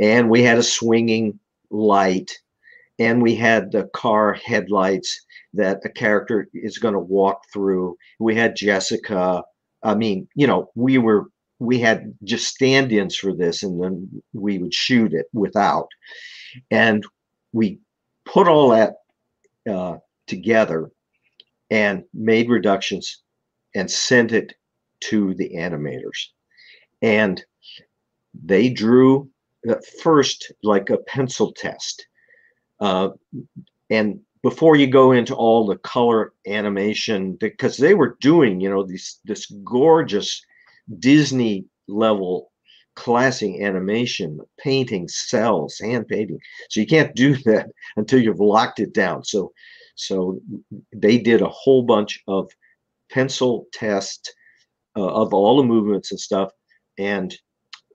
[0.00, 1.38] And we had a swinging
[1.70, 2.36] light
[2.98, 5.24] and we had the car headlights
[5.54, 7.96] that a character is going to walk through.
[8.18, 9.42] We had Jessica.
[9.82, 11.26] I mean, you know, we were
[11.60, 15.88] we had just stand-ins for this, and then we would shoot it without,
[16.70, 17.04] and
[17.52, 17.80] we
[18.24, 18.94] put all that
[19.68, 19.96] uh,
[20.26, 20.90] together
[21.70, 23.22] and made reductions
[23.74, 24.54] and sent it
[25.00, 26.28] to the animators,
[27.02, 27.44] and
[28.34, 29.28] they drew
[29.68, 32.06] at first like a pencil test
[32.80, 33.10] uh,
[33.90, 38.84] and before you go into all the color animation, because they were doing, you know,
[38.84, 40.44] these this gorgeous
[40.98, 42.50] Disney level
[42.98, 46.40] classic animation, painting cels, hand painting.
[46.68, 49.24] So you can't do that until you've locked it down.
[49.24, 49.52] So
[49.94, 50.40] so
[50.92, 52.50] they did a whole bunch of
[53.10, 54.34] pencil test
[54.96, 56.50] uh, of all the movements and stuff,
[56.98, 57.34] and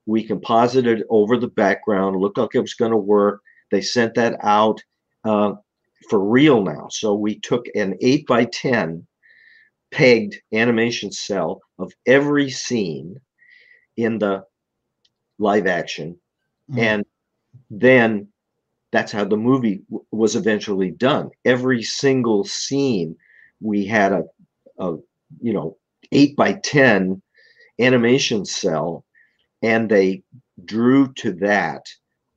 [0.06, 2.20] we composited over the background.
[2.20, 3.42] Looked like it was going to work.
[3.74, 4.82] They sent that out
[5.26, 5.54] uh,
[6.10, 6.88] for real now.
[6.92, 9.08] So we took an 8 by 10
[9.92, 13.18] pegged animation cel of every scene
[13.98, 14.44] in the
[15.40, 16.20] live action
[16.72, 16.80] mm-hmm.
[16.80, 17.06] and
[17.72, 18.28] then
[18.92, 21.32] that's how the movie w- was eventually done.
[21.46, 23.18] Every single scene,
[23.62, 24.24] we had a,
[24.80, 24.98] a
[25.42, 25.78] you know
[26.14, 27.22] eight by ten
[27.80, 29.06] animation cel,
[29.64, 30.24] and they
[30.66, 31.86] drew to that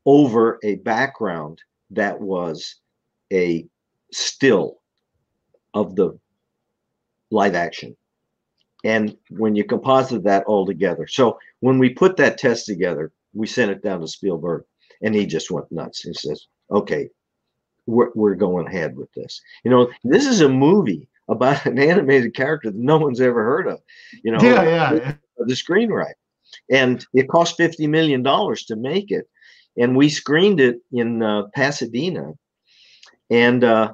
[0.06, 2.76] over a background that was
[3.32, 3.66] a
[4.12, 4.78] still
[5.74, 6.18] of the
[7.30, 7.96] live action.
[8.84, 13.46] And when you composite that all together, so when we put that test together, we
[13.46, 14.64] sent it down to Spielberg
[15.02, 16.02] and he just went nuts.
[16.02, 17.08] He says, okay,
[17.86, 19.40] we're, we're going ahead with this.
[19.64, 23.66] You know, this is a movie about an animated character that no one's ever heard
[23.66, 23.80] of.
[24.22, 25.14] You know, yeah, yeah, yeah.
[25.38, 26.14] the screenwriter.
[26.70, 29.28] and it cost fifty million dollars to make it,
[29.78, 32.32] and we screened it in uh, Pasadena,
[33.30, 33.92] and uh,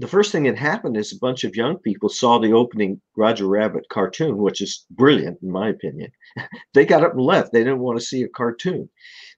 [0.00, 3.46] the first thing that happened is a bunch of young people saw the opening Roger
[3.46, 6.10] Rabbit cartoon, which is brilliant in my opinion.
[6.74, 7.52] they got up and left.
[7.52, 8.88] They didn't want to see a cartoon.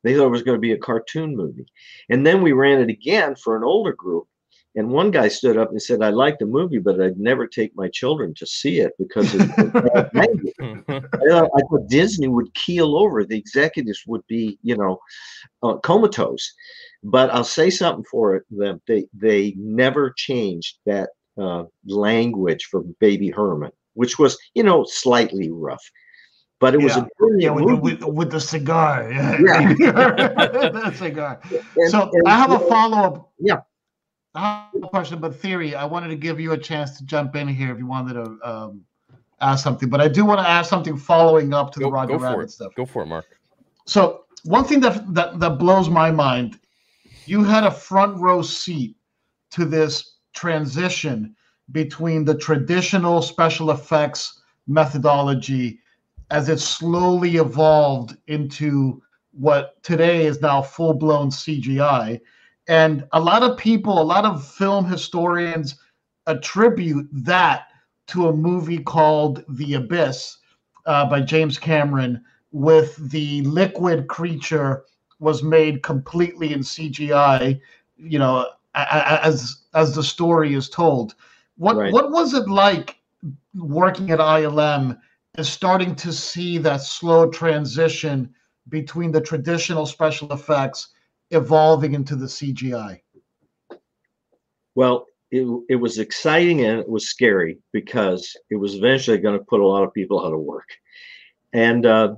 [0.04, 1.66] They thought it was going to be a cartoon movie.
[2.10, 4.28] And then we ran it again for an older group.
[4.74, 7.76] And one guy stood up and said, I like the movie, but I'd never take
[7.76, 10.54] my children to see it because of the language.
[11.12, 13.22] I thought, I thought Disney would keel over.
[13.24, 14.98] The executives would be, you know,
[15.62, 16.50] uh, comatose.
[17.04, 18.80] But I'll say something for them.
[18.86, 25.50] They they never changed that uh, language for Baby Herman, which was, you know, slightly
[25.50, 25.84] rough.
[26.60, 27.02] But it was Yeah.
[27.02, 27.82] a brilliant Yeah, with, the, movie.
[28.04, 29.10] with, with the cigar.
[29.12, 29.74] Yeah.
[29.78, 30.68] Yeah.
[30.70, 31.40] the cigar.
[31.76, 33.32] And- So and, I have a follow up.
[33.38, 33.60] Yeah.
[34.34, 35.74] I have a question, but theory.
[35.74, 38.48] I wanted to give you a chance to jump in here if you wanted to
[38.48, 38.84] um,
[39.40, 39.88] ask something.
[39.88, 42.50] But I do want to ask something following up to Go, the Roger Rabbit it.
[42.50, 42.74] stuff.
[42.74, 43.26] Go for it, Mark.
[43.84, 46.58] So one thing that, that that blows my mind,
[47.26, 48.96] you had a front row seat
[49.50, 51.36] to this transition
[51.70, 55.78] between the traditional special effects methodology
[56.30, 59.02] as it slowly evolved into
[59.32, 62.20] what today is now full-blown CGI.
[62.68, 65.76] And a lot of people, a lot of film historians
[66.26, 67.66] attribute that
[68.08, 70.38] to a movie called The Abyss
[70.86, 74.84] uh, by James Cameron, with the liquid creature
[75.18, 77.60] was made completely in CGI.
[77.96, 81.14] You know, as as the story is told.
[81.56, 81.90] What Right.
[81.90, 82.98] what was it like
[83.54, 84.98] working at ILM
[85.34, 88.34] and starting to see that slow transition
[88.68, 90.88] between the traditional special effects
[91.32, 93.00] evolving into the CGI?
[94.74, 99.44] Well, it, it was exciting and it was scary because it was eventually going to
[99.44, 100.68] put a lot of people out of work.
[101.52, 102.16] And uh,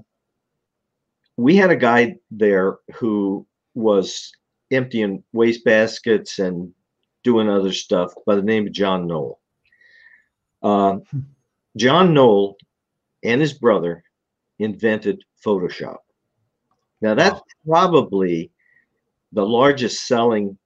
[1.36, 4.32] we had a guy there who was
[4.70, 6.72] emptying waste baskets and
[7.22, 9.40] doing other stuff by the name of John Knoll.
[10.62, 10.98] Uh,
[11.76, 12.56] John Knoll
[13.22, 14.04] and his brother
[14.58, 15.98] invented Photoshop.
[17.00, 18.50] Now, that's probably
[19.34, 20.56] the largest selling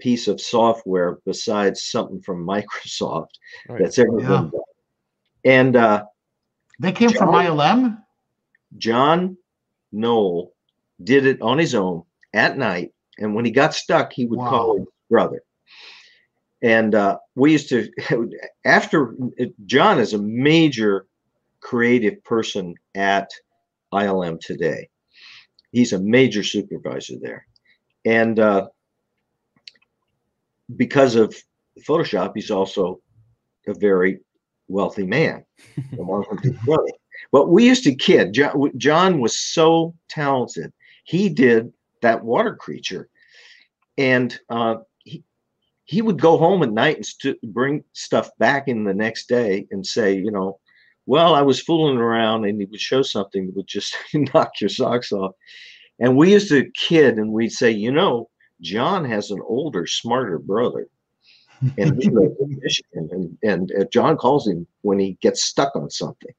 [0.00, 3.30] piece of software besides something from Microsoft
[3.68, 3.80] Right.
[3.82, 4.28] that's ever Yeah.
[4.28, 4.60] been done.
[5.44, 6.04] And uh,
[6.80, 8.02] They came from John- ILM.
[8.76, 9.36] John
[9.92, 10.52] Knoll
[11.02, 12.02] did it on his own
[12.34, 12.92] at night.
[13.18, 15.42] And when he got stuck, he would call his brother.
[16.62, 17.88] And uh, we used to,
[18.64, 19.14] after
[19.66, 21.06] John is a major
[21.60, 23.30] creative person at
[23.92, 24.88] ILM today.
[25.72, 27.46] He's a major supervisor there.
[28.04, 28.68] And uh,
[30.76, 31.34] because of
[31.86, 33.00] Photoshop, he's also
[33.66, 34.20] a very
[34.68, 35.44] wealthy man.
[35.98, 36.90] along with his brother.
[37.32, 38.32] But we used to kid.
[38.32, 40.72] John, John was so talented.
[41.04, 41.72] He did
[42.02, 43.08] that water creature,
[43.96, 45.24] and uh, he
[45.84, 49.66] he would go home at night and st- bring stuff back in the next day
[49.70, 50.60] and say, you know,
[51.06, 54.70] well, I was fooling around, and he would show something that would just knock your
[54.70, 55.32] socks off.
[56.00, 58.28] And we used to kid, and we'd say, you know,
[58.60, 60.88] John has an older, smarter brother
[61.76, 63.08] and he lives in Michigan.
[63.12, 66.32] And, and uh, John calls him when he gets stuck on something.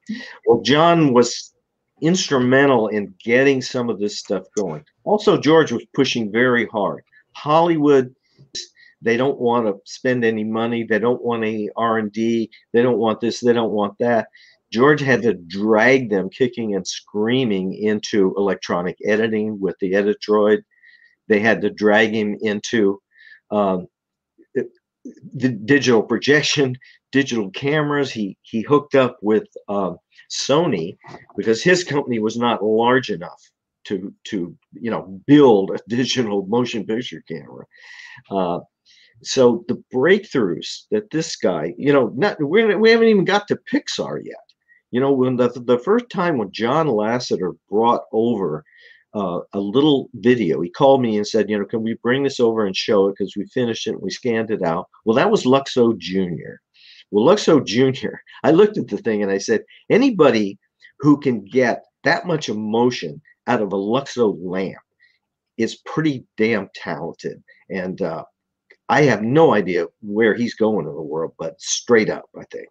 [0.45, 1.53] Well, John was
[2.01, 4.84] instrumental in getting some of this stuff going.
[5.03, 7.03] Also, George was pushing very hard.
[7.34, 8.14] Hollywood,
[9.01, 10.84] they don't want to spend any money.
[10.84, 12.49] They don't want any R and D.
[12.74, 13.39] They don't want this.
[13.39, 14.28] They don't want that.
[14.72, 20.62] George had to drag them kicking and screaming into electronic editing with the Editroid.
[21.28, 23.00] They had to drag him into
[23.52, 23.88] um,
[25.34, 26.76] the digital projection,
[27.12, 28.12] digital cameras.
[28.12, 29.98] He he hooked up with um,
[30.30, 30.98] Sony
[31.38, 33.42] because his company was not large enough
[33.86, 37.66] to to you know build a digital motion picture camera.
[38.30, 38.60] Uh,
[39.22, 43.60] so the breakthroughs that this guy, you know, not we we haven't even got to
[43.72, 44.38] Pixar yet.
[44.92, 48.64] You know, when the the first time when John Lasseter brought over
[49.14, 50.62] uh, a little video.
[50.62, 53.16] He called me and said, you know, can we bring this over and show it
[53.18, 54.88] because we finished it and we scanned it out.
[55.06, 56.58] Well, that was Luxo Jr.
[57.12, 57.66] Well, Luxo
[58.04, 58.16] Jr.
[58.44, 60.58] I looked at the thing and I said, anybody
[61.00, 64.78] who can get that much emotion out of a Luxo lamp
[65.58, 67.42] is pretty damn talented.
[67.70, 68.24] And uh,
[68.90, 72.70] I have no idea where he's going in the world, but straight up, I think.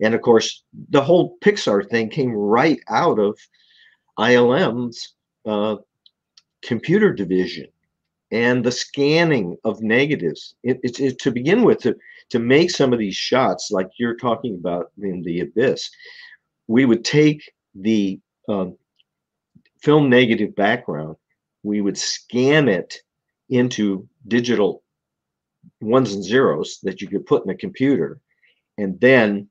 [0.00, 3.38] And of course, the whole Pixar thing came right out of
[4.18, 5.14] ILM's
[5.46, 5.76] uh,
[6.62, 7.68] computer division
[8.32, 10.56] and the scanning of negatives.
[10.64, 11.94] It, it, it, to begin with, to,
[12.30, 15.88] to make some of these shots, like you're talking about in the abyss,
[16.66, 18.76] we would take the um,
[19.80, 21.16] film negative background,
[21.62, 22.96] we would scan it
[23.50, 24.83] into digital
[25.80, 28.20] ones and zeros that you could put in a computer.
[28.78, 29.48] And then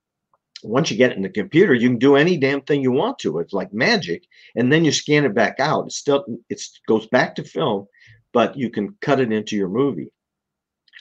[0.64, 3.20] once you get it in the computer, you can do any damn thing you want
[3.20, 3.40] to.
[3.40, 4.24] It's like magic.
[4.56, 5.88] And then you scan it back out.
[5.88, 7.88] It still it goes back to film,
[8.32, 10.12] but you can cut it into your movie.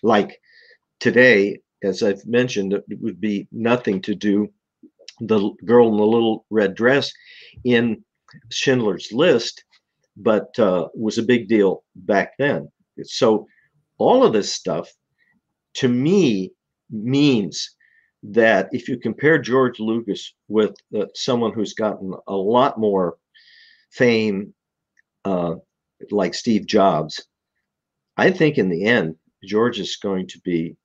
[0.03, 0.41] Like
[1.01, 4.49] today, as I've mentioned, it would be nothing to do
[5.21, 7.13] the girl in the little red dress
[7.65, 8.05] in
[8.51, 9.65] Schindler's List,
[10.17, 12.71] but uh, was a big deal back then.
[13.05, 13.47] So
[13.99, 14.91] all of this stuff
[15.75, 16.53] to me
[16.91, 17.75] means
[18.23, 23.17] that if you compare George Lucas with uh, someone who's gotten a lot more
[23.91, 24.55] fame,
[25.25, 25.55] uh,
[26.11, 27.27] like Steve Jobs,
[28.17, 30.77] I think in the end, George is going to be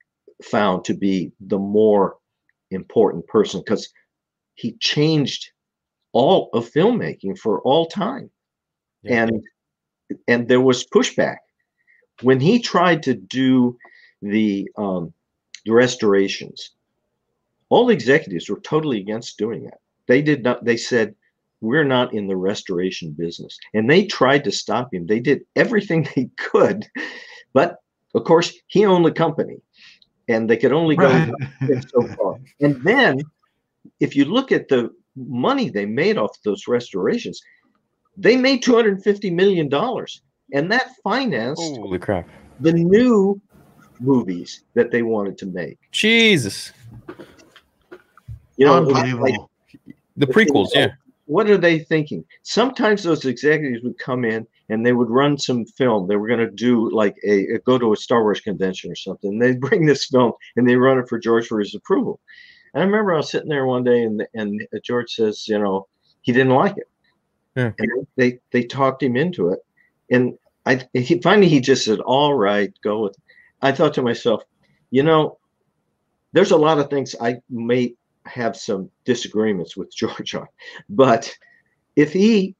[0.43, 2.17] found to be the more
[2.71, 3.89] important person because
[4.55, 5.51] he changed
[6.13, 8.29] all of filmmaking for all time.
[9.03, 9.23] Yeah.
[9.23, 9.43] And
[10.27, 11.37] and there was pushback
[12.21, 13.77] when he tried to do
[14.21, 15.13] the um,
[15.65, 16.71] the restorations
[17.69, 19.79] all the executives were totally against doing that.
[20.07, 21.15] They did not, they said,
[21.59, 23.57] we're not in the restoration business.
[23.73, 25.07] And they tried to stop him.
[25.07, 26.87] They did everything they could.
[27.53, 27.77] But
[28.15, 29.57] of course, he owned the company
[30.27, 31.33] and they could only go right.
[31.89, 32.37] so far.
[32.61, 33.21] And then
[33.99, 37.41] if you look at the money they made off those restorations,
[38.15, 39.69] they made $250 million.
[40.53, 42.27] And that financed Holy crap.
[42.59, 43.41] the new
[43.99, 45.77] movies that they wanted to make.
[45.91, 46.71] Jesus.
[48.57, 49.35] You know, like,
[50.17, 50.93] the prequels, yeah.
[51.25, 52.23] What are they thinking?
[52.43, 56.07] Sometimes those executives would come in and they would run some film.
[56.07, 58.95] They were going to do like a, a, go to a Star Wars convention or
[58.95, 59.37] something.
[59.37, 62.19] They'd bring this film and they run it for George for his approval.
[62.73, 65.87] And I remember I was sitting there one day and and George says, you know,
[66.21, 66.89] he didn't like it.
[67.55, 67.71] Yeah.
[67.77, 69.59] And they they talked him into it.
[70.11, 73.23] And I he finally he just said, "All right, go with." It.
[73.61, 74.43] I thought to myself,
[74.91, 75.37] you know,
[76.33, 77.95] there's a lot of things I may
[78.25, 80.47] have some disagreements with George on.
[80.89, 81.33] But
[81.95, 82.55] if he,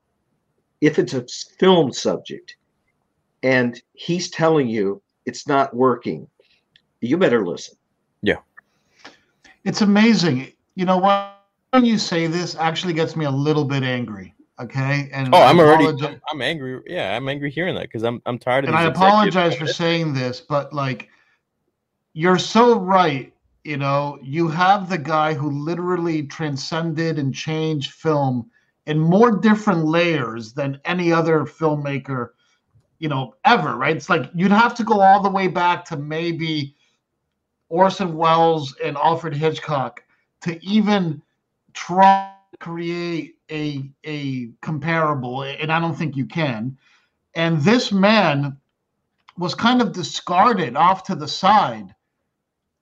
[0.81, 1.25] if it's a
[1.59, 2.55] film subject
[3.43, 6.27] and he's telling you it's not working,
[7.01, 7.77] you better listen.
[8.21, 8.37] Yeah.
[9.63, 10.53] It's amazing.
[10.75, 11.37] You know, what?
[11.71, 14.33] when you say this actually gets me a little bit angry.
[14.59, 15.09] Okay.
[15.11, 16.81] And oh, I'm already, I'm, I'm, angry.
[16.87, 17.15] Yeah.
[17.15, 20.41] I'm angry hearing that because I'm, I'm tired of And I apologize for saying this,
[20.41, 21.09] but like,
[22.13, 23.31] you're so right
[23.67, 28.49] you know, you have the guy who literally transcended and changed film
[28.85, 32.29] in more different layers than any other filmmaker,
[32.99, 33.97] you know, ever, right?
[33.97, 36.77] It's like you'd have to go all the way back to maybe
[37.67, 40.01] Orson Welles and Alfred Hitchcock
[40.43, 41.21] to even
[41.73, 46.77] try create a a comparable, and I don't think you can.
[47.35, 48.57] And this man
[49.37, 51.93] was kind of discarded off to the side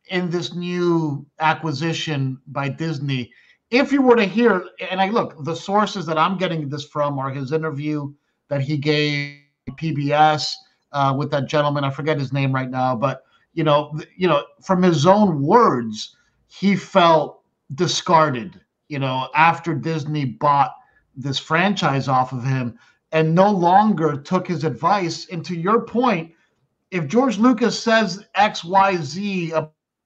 [0.09, 3.31] in this new acquisition by Disney.
[3.71, 7.19] If you were to hear, and I look, the sources that I'm getting this from
[7.19, 8.13] are his interview
[8.47, 9.39] that he gave
[9.71, 10.53] PBS
[10.91, 11.83] uh, with that gentleman.
[11.83, 16.15] I forget his name right now, but you know, you know, from his own words,
[16.47, 17.41] he felt
[17.73, 18.61] discarded.
[18.89, 20.71] You know, after Disney bought
[21.15, 22.77] this franchise off of him
[23.11, 25.27] and no longer took his advice.
[25.29, 26.31] And to your point,
[26.91, 29.53] if George Lucas says X, Y, Z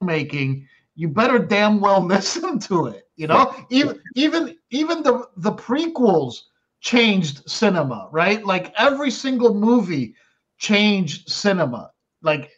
[0.01, 3.09] making, you better damn well listen to it.
[3.15, 6.35] You know, even even even the the prequels
[6.79, 8.45] changed cinema, right?
[8.45, 10.15] Like every single movie
[10.57, 11.91] changed cinema.
[12.21, 12.49] Like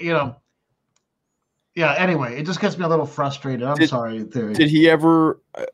[0.00, 0.36] you know,
[1.76, 1.94] yeah.
[1.96, 3.62] Anyway, it just gets me a little frustrated.
[3.62, 4.22] I'm did, sorry.
[4.24, 4.54] Theory.
[4.54, 5.40] Did he ever?
[5.54, 5.64] Uh,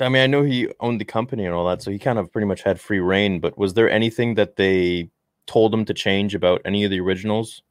[0.00, 2.32] I mean, I know he owned the company and all that, so he kind of
[2.32, 3.38] pretty much had free reign.
[3.40, 5.10] But was there anything that they
[5.46, 7.62] told him to change about any of the originals?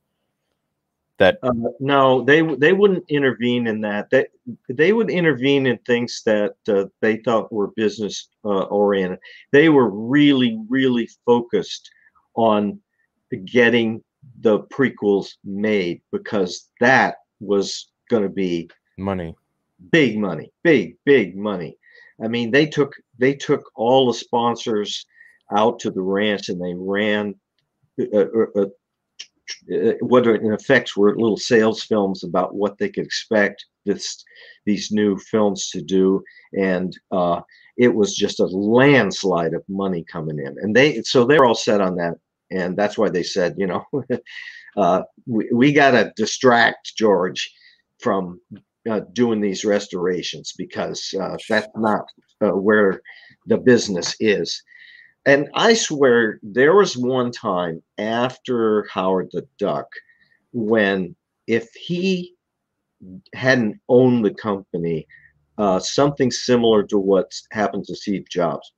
[1.18, 4.10] That uh, no, they they wouldn't intervene in that.
[4.10, 4.28] They
[4.70, 9.20] they would intervene in things that uh, they thought were business uh, oriented.
[9.52, 11.90] They were really really focused
[12.36, 12.80] on
[13.46, 14.04] getting
[14.42, 19.36] the prequels made because that was going to be money,
[19.92, 21.78] big money, big big money.
[22.24, 25.06] I mean, they took they took all the sponsors
[25.56, 27.36] out to the ranch and they ran
[28.00, 28.26] uh,
[28.56, 28.66] uh,
[29.72, 34.24] uh, what in effect were little sales films about what they could expect this
[34.66, 36.24] these new films to do.
[36.58, 37.42] And uh,
[37.78, 40.56] it was just a landslide of money coming in.
[40.60, 42.16] And they so they're all set on that.
[42.52, 43.86] And that's why they said you know
[44.76, 47.52] uh, we, we got to distract george
[48.00, 48.40] from
[48.90, 52.06] uh, doing these restorations because uh, that's not
[52.42, 53.02] uh, where
[53.48, 54.62] the business is.
[55.26, 59.88] And I swear there was one time after Howard the Duck
[60.54, 61.16] when
[61.48, 62.36] if he
[63.34, 65.08] hadn't owned the company,
[65.58, 68.72] uh, something similar to what happened to Steve Jobs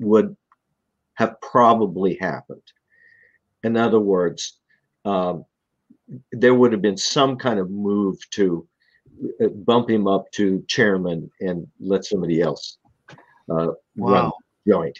[0.00, 0.36] would
[1.14, 2.62] have probably happened.
[3.62, 4.58] In other words,
[5.04, 5.44] um,
[6.32, 8.66] there would have been some kind of move to
[9.42, 12.78] uh, bump him up to chairman and let somebody else
[13.50, 14.12] uh, wow.
[14.12, 14.30] run
[14.66, 14.98] joint.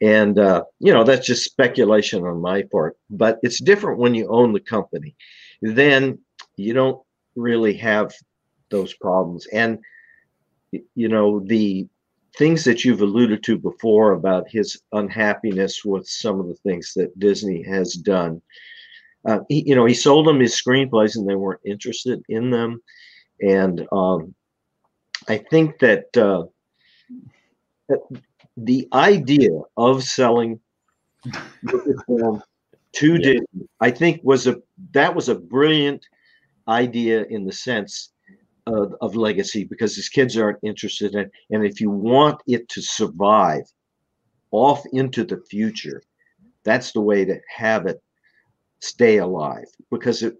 [0.00, 4.26] And uh, you know that's just speculation on my part, but it's different when you
[4.28, 5.14] own the company.
[5.60, 6.18] Then
[6.56, 7.00] you don't
[7.36, 8.12] really have
[8.70, 9.46] those problems.
[9.52, 9.78] And
[10.94, 11.86] you know the
[12.36, 17.16] things that you've alluded to before about his unhappiness with some of the things that
[17.18, 18.40] Disney has done.
[19.26, 22.82] Uh, he, you know, he sold them his screenplays and they weren't interested in them.
[23.40, 24.34] And um,
[25.28, 26.44] I think that, uh,
[27.88, 28.00] that
[28.56, 30.60] the idea of selling
[32.92, 33.18] to yeah.
[33.18, 34.56] Disney, I think, was a
[34.92, 36.04] that was a brilliant
[36.68, 38.12] idea in the sense
[38.66, 41.30] of, of legacy because his kids aren't interested in, it.
[41.50, 43.64] and if you want it to survive
[44.50, 46.02] off into the future,
[46.64, 48.00] that's the way to have it
[48.82, 50.36] stay alive because it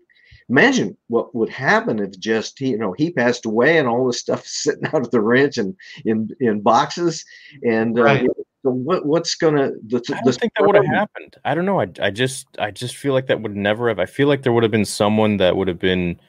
[0.49, 4.21] imagine what would happen if just he, you know, he passed away and all this
[4.21, 5.75] stuff sitting out at the ranch and
[6.05, 7.25] in in boxes
[7.63, 8.27] and uh, right.
[8.63, 11.37] so what what's gonna the, I don't think that would have happened.
[11.45, 11.81] I don't know.
[11.81, 13.99] I I just I just feel like that would never have.
[13.99, 16.21] I feel like there would have been someone that would have been.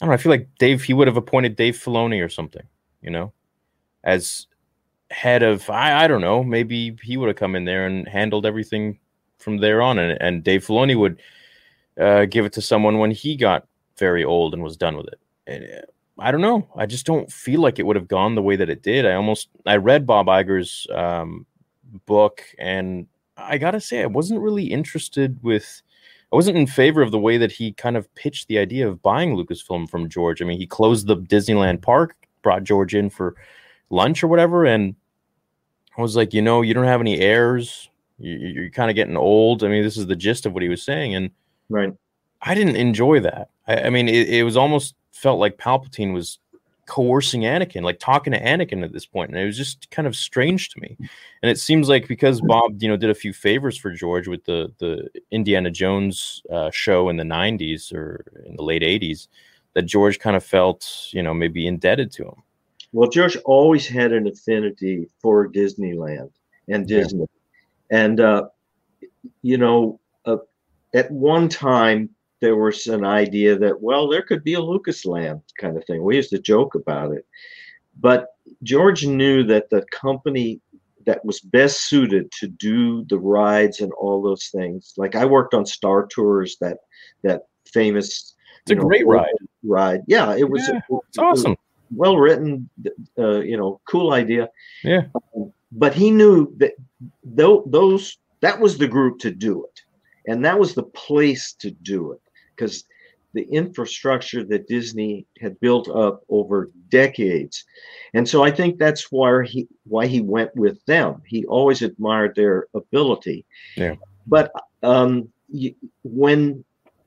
[0.00, 0.14] I don't know.
[0.14, 0.82] I feel like Dave.
[0.82, 2.62] He would have appointed Dave Filoni or something.
[3.00, 3.32] You know,
[4.04, 4.46] as
[5.10, 6.44] head of I I don't know.
[6.44, 8.98] Maybe he would have come in there and handled everything
[9.38, 11.20] from there on, and and Dave Filoni would
[12.00, 13.66] uh, give it to someone when he got
[13.96, 15.20] very old and was done with it.
[15.46, 15.86] And, uh,
[16.18, 16.68] I don't know.
[16.76, 19.04] I just don't feel like it would have gone the way that it did.
[19.04, 21.44] I almost I read Bob Iger's um,
[22.06, 25.82] book, and I gotta say I wasn't really interested with.
[26.32, 29.02] I wasn't in favor of the way that he kind of pitched the idea of
[29.02, 30.42] buying Lucasfilm from George.
[30.42, 33.36] I mean, he closed the Disneyland park, brought George in for
[33.90, 34.96] lunch or whatever, and
[35.96, 37.90] I was like, you know, you don't have any heirs.
[38.18, 39.62] You, are kind of getting old.
[39.62, 41.30] I mean, this is the gist of what he was saying, and
[41.68, 41.92] Right.
[42.42, 43.50] I didn't enjoy that.
[43.66, 46.38] I, I mean, it, it, was almost felt like Palpatine was
[46.86, 50.16] coercing Anakin, like talking to Anakin at this point, and it was just kind of
[50.16, 50.96] strange to me.
[51.42, 54.44] And it seems like because Bob, you know, did a few favors for George with
[54.44, 59.28] the the Indiana Jones uh, show in the '90s or in the late '80s,
[59.74, 62.42] that George kind of felt, you know, maybe indebted to him.
[62.92, 66.30] Well, George always had an affinity for Disneyland
[66.68, 67.26] and Disney,
[67.90, 67.98] yeah.
[67.98, 68.48] and uh,
[69.42, 70.00] you know,
[70.94, 72.10] at one time
[72.40, 76.02] there was an idea that well there could be a lucasland kind of thing.
[76.02, 77.26] We used to joke about it.
[77.98, 78.28] But
[78.62, 80.60] george knew that the company
[81.04, 85.52] that was best suited to do the rides and all those things like i worked
[85.52, 86.78] on star tours that
[87.22, 88.34] that famous
[88.66, 89.26] it's a know, great ride.
[89.62, 90.02] ride.
[90.08, 91.56] Yeah it was yeah, it's awesome.
[91.94, 92.68] well written
[93.18, 94.48] uh, you know cool idea.
[94.82, 95.02] Yeah.
[95.14, 96.72] Um, but he knew that
[97.36, 99.82] th- those that was the group to do it
[100.26, 102.20] and that was the place to do it
[102.54, 102.84] because
[103.36, 107.64] the infrastructure that Disney had built up over decades.
[108.14, 111.22] And so I think that's why he why he went with them.
[111.26, 113.44] He always admired their ability.
[113.76, 113.96] Yeah.
[114.26, 114.52] But
[114.82, 116.64] um, you, when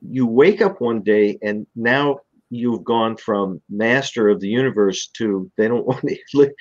[0.07, 2.19] you wake up one day and now
[2.51, 6.53] you've gone from master of the universe to they don't want to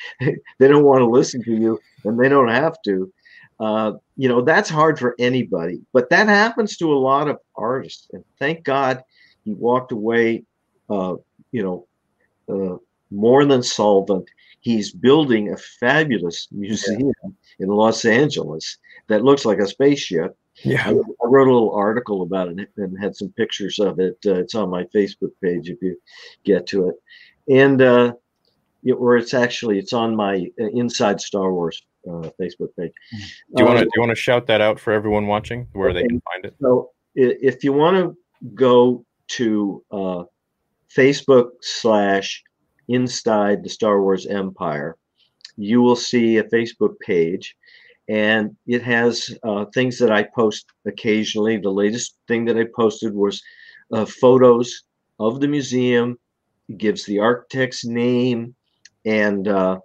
[0.58, 3.12] they don't want to listen to you and they don't have to
[3.60, 8.08] uh, you know, that's hard for anybody, but that happens to a lot of artists.
[8.12, 9.02] And thank God
[9.44, 10.44] he walked away,
[10.88, 11.16] uh,
[11.50, 11.86] you know,
[12.48, 12.76] uh,
[13.10, 14.28] more than solvent.
[14.60, 17.30] He's building a fabulous museum yeah.
[17.60, 18.78] in Los Angeles
[19.08, 20.36] that looks like a spaceship.
[20.64, 24.18] Yeah, I, I, wrote a little article about it and had some pictures of it.
[24.26, 25.96] Uh, it's on my Facebook page if you
[26.42, 26.96] get to it,
[27.48, 28.12] and uh,
[28.82, 32.92] it, where it's actually it's on my uh, Inside Star Wars uh, Facebook page.
[33.54, 35.90] Do you want to do you want to shout that out for everyone watching where
[35.90, 36.02] okay.
[36.02, 36.54] they can find it?
[36.60, 38.16] So if you want to
[38.54, 40.22] go to uh,
[40.94, 42.42] Facebook slash
[42.90, 44.96] Inside the Star Wars Empire,
[45.58, 47.54] you will see a Facebook page,
[48.08, 51.58] and it has uh, things that I post occasionally.
[51.58, 53.42] The latest thing that I posted was
[53.92, 54.84] uh, photos
[55.18, 56.18] of the museum.
[56.70, 58.54] It gives the architect's name,
[59.04, 59.80] and uh,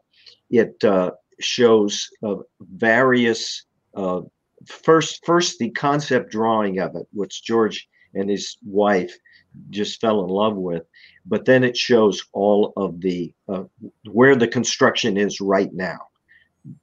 [0.49, 3.65] it uh, shows uh, various
[3.95, 4.21] uh,
[4.65, 9.15] first first the concept drawing of it, which George and his wife
[9.69, 10.83] just fell in love with,
[11.25, 13.63] but then it shows all of the uh,
[14.11, 15.99] where the construction is right now,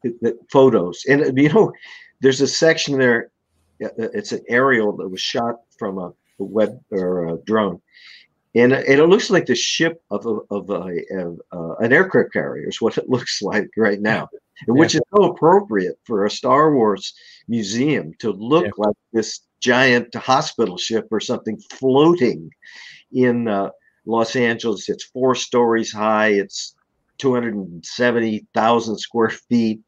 [0.02, 1.72] the, the photos, and you know,
[2.20, 3.30] there's a section there.
[3.82, 7.80] Uh, it's an aerial that was shot from a, a web or a drone,
[8.54, 12.32] and, and it looks like the ship of a, of a, of, uh, an aircraft
[12.32, 14.74] carrier is what it looks like right now, yeah.
[14.74, 17.14] which is so appropriate for a Star Wars
[17.48, 18.70] museum to look yeah.
[18.76, 22.50] like this giant hospital ship or something floating
[23.12, 23.70] in uh,
[24.04, 24.88] Los Angeles.
[24.88, 26.28] It's four stories high.
[26.28, 26.74] It's
[27.18, 29.80] 270,000 square feet.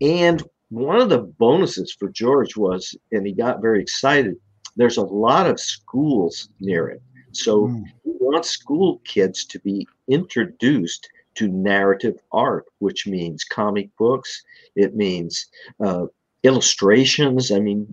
[0.00, 4.34] And one of the bonuses for George was, and he got very excited,
[4.76, 7.02] there's a lot of schools near it.
[7.42, 7.84] So mm.
[8.04, 14.42] we want school kids to be introduced to narrative art, which means comic books.
[14.74, 15.46] It means
[15.84, 16.06] uh,
[16.42, 17.52] illustrations.
[17.52, 17.86] I mean,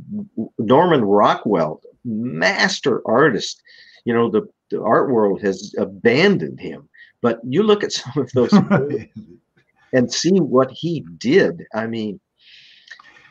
[0.58, 3.62] Norman Rockwell, master artist.
[4.06, 6.90] You know, the, the art world has abandoned him.
[7.22, 8.54] But you look at some of those
[9.94, 11.66] and see what he did.
[11.74, 12.20] I mean,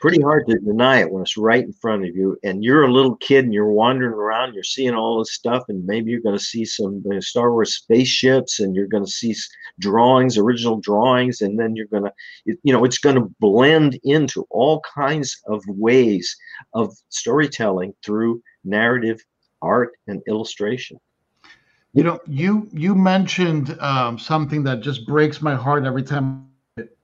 [0.02, 2.92] pretty hard to deny it when it's right in front of you and you're a
[2.92, 6.36] little kid and you're wandering around you're seeing all this stuff and maybe you're going
[6.36, 9.32] to see some uh, star wars spaceships and you're going to see
[9.78, 12.12] drawings original drawings and then you're going to
[12.64, 16.36] you know it's going to blend into all kinds of ways
[16.74, 19.20] of storytelling through narrative
[19.62, 20.98] art and illustration.
[21.92, 26.48] You know you you mentioned um, something that just breaks my heart every time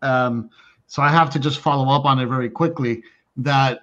[0.03, 0.51] um,
[0.89, 3.03] so I have to just follow up on it very quickly
[3.37, 3.83] that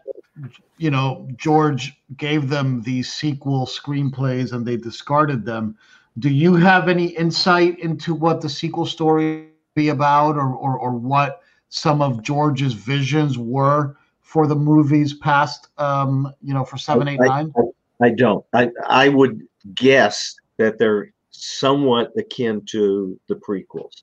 [0.78, 5.78] you know George gave them these sequel screenplays and they discarded them.
[6.20, 10.92] Do you have any insight into what the sequel story be about or or, or
[10.92, 17.08] what some of George's visions were for the movies past um, you know for seven,
[17.08, 17.54] eight, nine?
[18.02, 18.44] I, I don't.
[18.54, 24.02] I I would guess that they're somewhat akin to the prequels.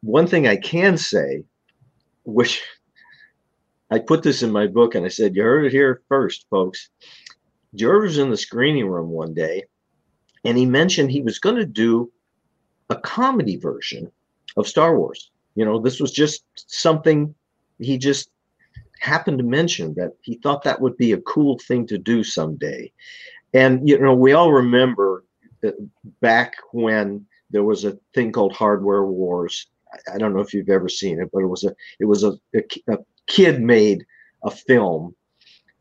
[0.00, 1.42] One thing I can say
[2.28, 2.62] which
[3.90, 6.90] I put this in my book and I said, You heard it here first, folks.
[7.74, 9.64] George was in the screening room one day
[10.44, 12.10] and he mentioned he was going to do
[12.90, 14.10] a comedy version
[14.56, 15.30] of Star Wars.
[15.54, 17.34] You know, this was just something
[17.78, 18.30] he just
[19.00, 22.92] happened to mention that he thought that would be a cool thing to do someday.
[23.54, 25.24] And, you know, we all remember
[25.64, 25.70] uh,
[26.20, 29.66] back when there was a thing called Hardware Wars
[30.12, 32.32] I don't know if you've ever seen it, but it was a it was a,
[32.54, 34.04] a, a kid made
[34.44, 35.14] a film,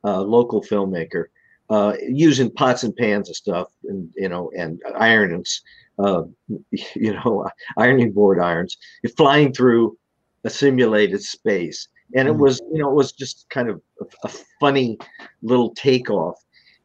[0.03, 1.26] a local filmmaker,
[1.70, 5.62] uh, using pots and pans and stuff, and you know, and irons,
[5.99, 6.24] uh,
[6.72, 8.78] you know, ironing board irons,
[9.16, 9.97] flying through
[10.43, 12.41] a simulated space, and it hmm.
[12.41, 14.30] was you know it was just kind of a, a
[14.60, 14.97] funny
[15.41, 16.36] little takeoff.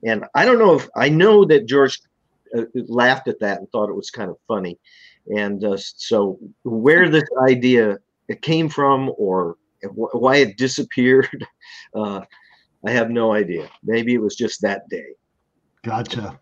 [0.05, 2.01] And I don't know if I know that George
[2.57, 4.79] uh, laughed at that and thought it was kind of funny
[5.27, 7.99] and uh, so, where this idea
[8.41, 9.57] came from or
[9.95, 11.47] why it disappeared,
[11.95, 12.23] uh,
[12.87, 13.69] I have no idea.
[13.85, 15.15] Maybe it was just that day.
[15.85, 16.39] Gotcha.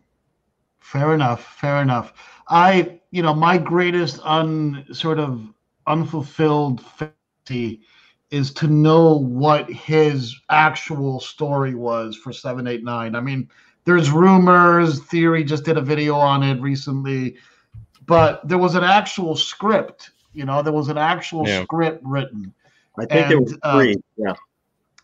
[0.80, 1.56] Fair enough.
[1.56, 2.12] Fair enough.
[2.48, 5.46] I, you know, my greatest un sort of
[5.86, 7.82] unfulfilled fantasy
[8.30, 13.14] is to know what his actual story was for 789.
[13.14, 13.48] I mean,
[13.84, 17.36] there's rumors, theory just did a video on it recently
[18.10, 20.10] but there was an actual script.
[20.32, 21.62] You know, there was an actual yeah.
[21.62, 22.52] script written.
[22.98, 23.94] I think and, there was uh, three.
[23.94, 24.34] Uh, yeah.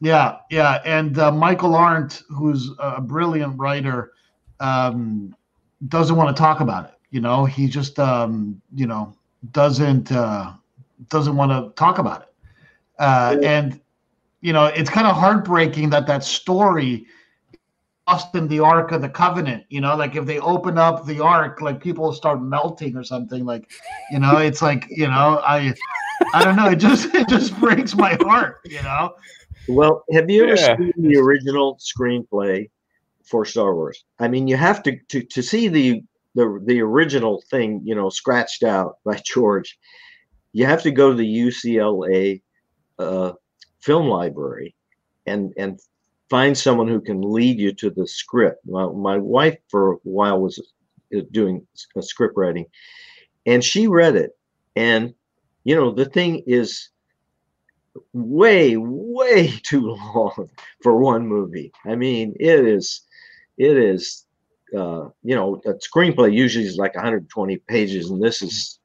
[0.00, 4.12] Yeah, yeah, and uh, Michael Arndt, who's a brilliant writer,
[4.60, 5.34] um,
[5.88, 6.94] doesn't want to talk about it.
[7.10, 9.14] You know, he just, um, you know,
[9.52, 10.52] doesn't uh,
[11.08, 12.34] doesn't want to talk about it.
[12.98, 13.80] Uh, and
[14.42, 17.06] you know, it's kind of heartbreaking that that story lost
[18.34, 19.64] in the Ark of the Covenant.
[19.68, 23.44] You know, like if they open up the Ark, like people start melting or something.
[23.44, 23.70] Like,
[24.10, 25.74] you know, it's like you know, I,
[26.34, 26.68] I don't know.
[26.70, 28.60] It just it just breaks my heart.
[28.64, 29.14] You know.
[29.68, 30.76] Well, have you ever Yeah.
[30.76, 32.70] seen the original screenplay
[33.24, 34.04] for Star Wars?
[34.20, 36.02] I mean, you have to to to see the
[36.34, 39.78] the the original thing, you know, scratched out by George.
[40.52, 42.42] You have to go to the UCLA
[42.98, 43.32] uh,
[43.80, 44.74] film library
[45.26, 45.80] and and
[46.28, 48.66] find someone who can lead you to the script.
[48.66, 50.58] My, my wife for a while was
[51.14, 51.66] uh, doing
[51.96, 52.66] a script writing,
[53.44, 54.32] and she read it,
[54.74, 55.14] and
[55.64, 56.90] you know the thing is
[58.12, 60.48] way way too long
[60.82, 61.72] for one movie.
[61.84, 63.02] I mean it is
[63.58, 64.24] it is
[64.76, 68.80] uh you know a screenplay usually is like 120 pages and this is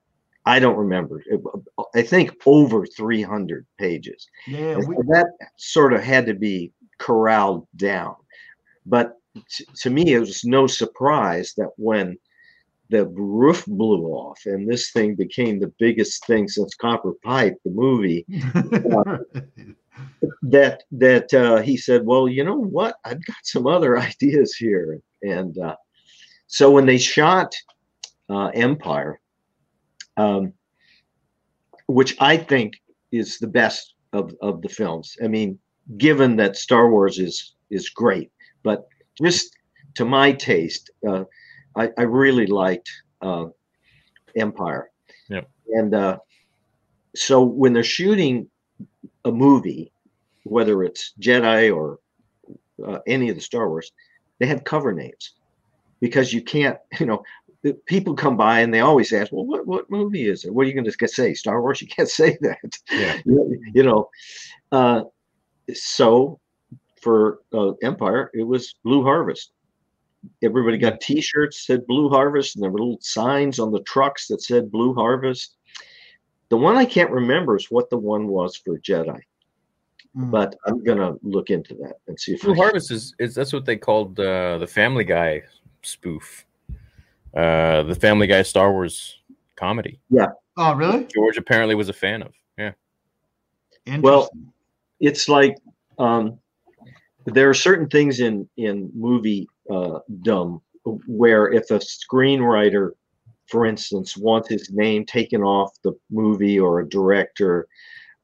[0.46, 1.24] i don't remember.
[1.96, 4.28] I think over 300 pages.
[4.48, 5.28] Yeah, we, that
[5.58, 6.72] sort of had to be
[7.02, 8.16] corralled down
[8.86, 9.18] but
[9.50, 12.18] t- to me it was no surprise that when
[12.90, 17.72] the roof blew off and this thing became the biggest thing since copper pipe the
[17.72, 18.26] movie
[20.44, 22.96] that that uh, he said, "Well, you know what?
[23.06, 25.76] I've got some other ideas here." And uh,
[26.48, 27.54] so when they shot
[28.30, 29.20] uh, Empire,
[30.18, 30.54] um,
[31.88, 32.74] which I think
[33.12, 35.18] is the best of of the films.
[35.24, 35.60] I mean,
[35.98, 38.32] given that Star Wars is is great,
[38.64, 38.88] but
[39.22, 39.56] just
[39.96, 41.24] to my taste, uh,
[41.76, 42.90] I, I really liked
[43.22, 43.46] uh,
[44.36, 44.90] Empire.
[45.30, 45.50] Yep.
[45.68, 46.18] And uh,
[47.16, 48.50] so when they're shooting
[49.26, 49.92] a movie,
[50.44, 52.00] whether it's Jedi or
[52.86, 53.92] uh, any of the Star Wars,
[54.40, 55.34] they have cover names
[56.00, 57.24] because you can't, you know,
[57.86, 60.54] people come by and they always ask, well, what, what movie is it?
[60.54, 61.34] What are you going to say?
[61.34, 61.82] Star Wars?
[61.82, 62.80] You can't say that.
[62.92, 63.20] Yeah.
[63.26, 64.10] you you know,
[64.72, 65.04] uh,
[65.76, 66.40] so
[67.02, 69.52] for uh, Empire, it was Blue Harvest.
[70.44, 74.28] Everybody got T-shirts that said Blue Harvest, and there were little signs on the trucks
[74.28, 75.58] that said Blue Harvest.
[76.50, 79.20] The one I can't remember is what the one was for Jedi,
[80.16, 80.30] Mm.
[80.30, 83.54] but I'm gonna look into that and see if Blue I- Harvest is, is that's
[83.54, 85.42] what they called uh, the Family Guy
[85.84, 86.46] spoof,
[87.34, 89.20] uh, the Family Guy Star Wars
[89.56, 90.00] comedy.
[90.10, 90.28] Yeah.
[90.58, 91.06] Oh, really?
[91.06, 92.34] George apparently was a fan of.
[92.58, 92.74] Yeah,
[93.86, 94.02] Interesting.
[94.02, 94.30] Well,
[95.02, 95.58] it's like
[96.00, 96.40] um,
[97.26, 100.62] there are certain things in in movie uh, dumb
[101.08, 102.92] where if a screenwriter,
[103.48, 107.68] for instance, wants his name taken off the movie or a director,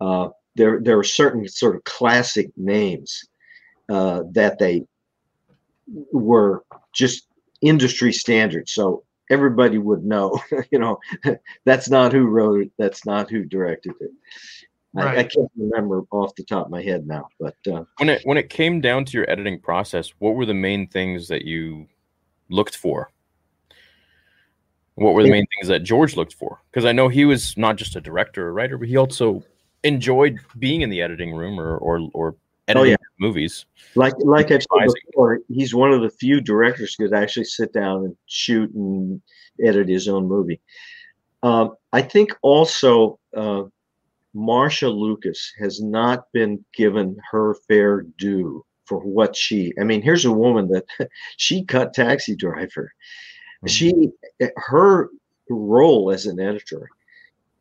[0.01, 3.23] uh, there there are certain sort of classic names
[3.89, 4.83] uh, that they
[6.11, 6.63] were
[6.93, 7.27] just
[7.61, 8.73] industry standards.
[8.73, 10.39] So everybody would know,
[10.71, 10.99] you know,
[11.65, 14.11] that's not who wrote it, that's not who directed it.
[14.97, 18.21] I, I can't remember off the top of my head now, but uh, when it
[18.23, 21.87] when it came down to your editing process, what were the main things that you
[22.49, 23.11] looked for?
[24.95, 26.59] What were the main things that George looked for?
[26.71, 29.43] Because I know he was not just a director or writer, but he also
[29.83, 32.35] enjoyed being in the editing room or or, or
[32.67, 32.95] editing yeah.
[33.19, 33.65] movies.
[33.95, 37.73] like like I've said before, he's one of the few directors who could actually sit
[37.73, 39.21] down and shoot and
[39.63, 40.59] edit his own movie.
[41.43, 43.63] Um, I think also uh,
[44.37, 49.73] Marcia Lucas has not been given her fair due for what she.
[49.81, 50.85] I mean, here's a woman that
[51.37, 52.93] she cut Taxi Driver.
[53.65, 54.11] She
[54.55, 55.09] her
[55.49, 56.87] role as an editor,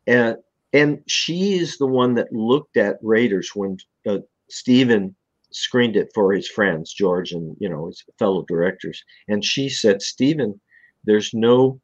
[0.05, 0.37] and
[0.71, 5.15] and she is the one that looked at Raiders when uh, Steven
[5.49, 10.03] screened it for his friends, George and you know his fellow directors, and she said,
[10.03, 10.61] "Steven,
[11.05, 11.81] there's no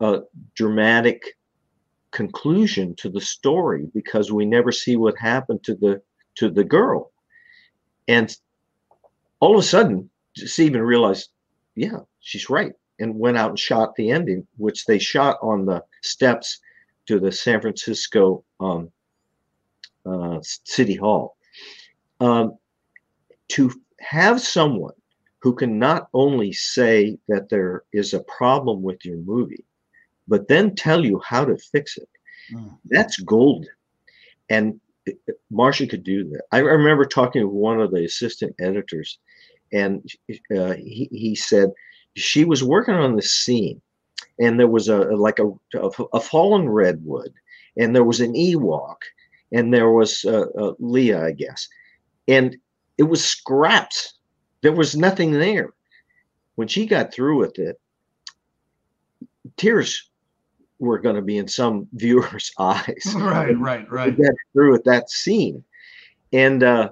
[0.00, 0.20] uh,
[0.56, 1.36] dramatic
[2.14, 6.00] conclusion to the story because we never see what happened to the
[6.36, 7.12] to the girl."
[8.08, 8.34] And
[9.40, 11.30] all of a sudden, Steven realized,
[11.74, 15.84] "Yeah, she's right," and went out and shot the ending, which they shot on the
[16.02, 16.60] steps
[17.06, 18.90] to the San Francisco um,
[20.06, 21.36] uh, City Hall
[22.20, 22.56] um,
[23.48, 24.94] to have someone
[25.40, 29.64] who can not only say that there is a problem with your movie,
[30.28, 32.08] but then tell you how to fix it.
[32.52, 32.78] Mm.
[32.86, 33.66] That's gold.
[34.48, 35.18] And it-
[35.50, 36.42] Marcia could do that.
[36.52, 39.18] I remember talking to one of the assistant editors,
[39.72, 40.02] and
[40.56, 41.70] uh, he, he said
[42.16, 43.80] she was working on the scene,
[44.40, 45.48] and there was a like a,
[45.78, 47.32] a, a fallen redwood,
[47.76, 48.96] and there was an Ewok,
[49.52, 51.68] and there was uh, uh, Leia, I guess,
[52.28, 52.56] and
[52.98, 54.14] it was scraps.
[54.62, 55.70] There was nothing there.
[56.54, 57.80] When she got through with it,
[59.56, 60.08] tears
[60.78, 63.12] were going to be in some viewers' eyes.
[63.16, 64.16] right, right, right.
[64.16, 65.62] got through with that scene,
[66.32, 66.90] and uh,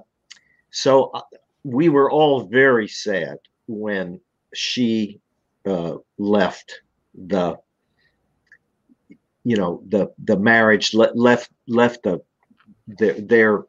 [0.70, 1.22] so uh,
[1.64, 4.20] we were all very sad when
[4.54, 5.20] she
[5.66, 6.80] uh, left
[7.26, 7.56] the
[9.44, 12.20] you know the the marriage le- left left the
[12.86, 13.64] their, their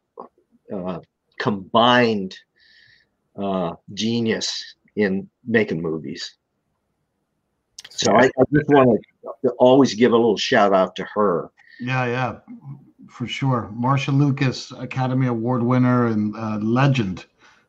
[0.72, 1.00] uh,
[1.38, 2.36] combined
[3.36, 6.36] uh, genius in making movies.
[7.96, 9.00] So I, I just want
[9.44, 11.50] to always give a little shout out to her.
[11.80, 12.38] Yeah, yeah,
[13.08, 13.70] for sure.
[13.72, 17.26] Marcia Lucas, Academy Award winner and uh, legend,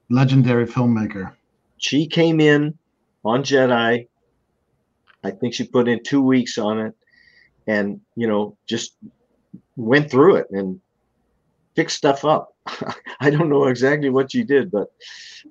[0.09, 1.33] legendary filmmaker.
[1.77, 2.75] She came in
[3.23, 4.07] on Jedi.
[5.23, 6.95] I think she put in two weeks on it,
[7.67, 8.95] and you know just
[9.75, 10.79] went through it and
[11.75, 12.55] fixed stuff up.
[13.19, 14.91] I don't know exactly what she did, but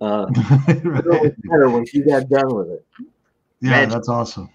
[0.00, 0.26] uh,
[0.84, 1.34] right.
[1.42, 2.86] better when she got done with it.
[3.60, 3.90] Yeah, Magic.
[3.90, 4.50] that's awesome.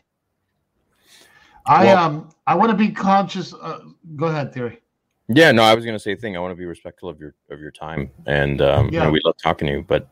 [1.70, 3.54] I well, um I want to be conscious.
[3.54, 3.80] Uh,
[4.16, 4.82] go ahead, Theory.
[5.28, 6.36] Yeah, no, I was going to say a thing.
[6.36, 9.02] I want to be respectful of your of your time, and um, yeah.
[9.02, 10.10] you know, we love talking to you, but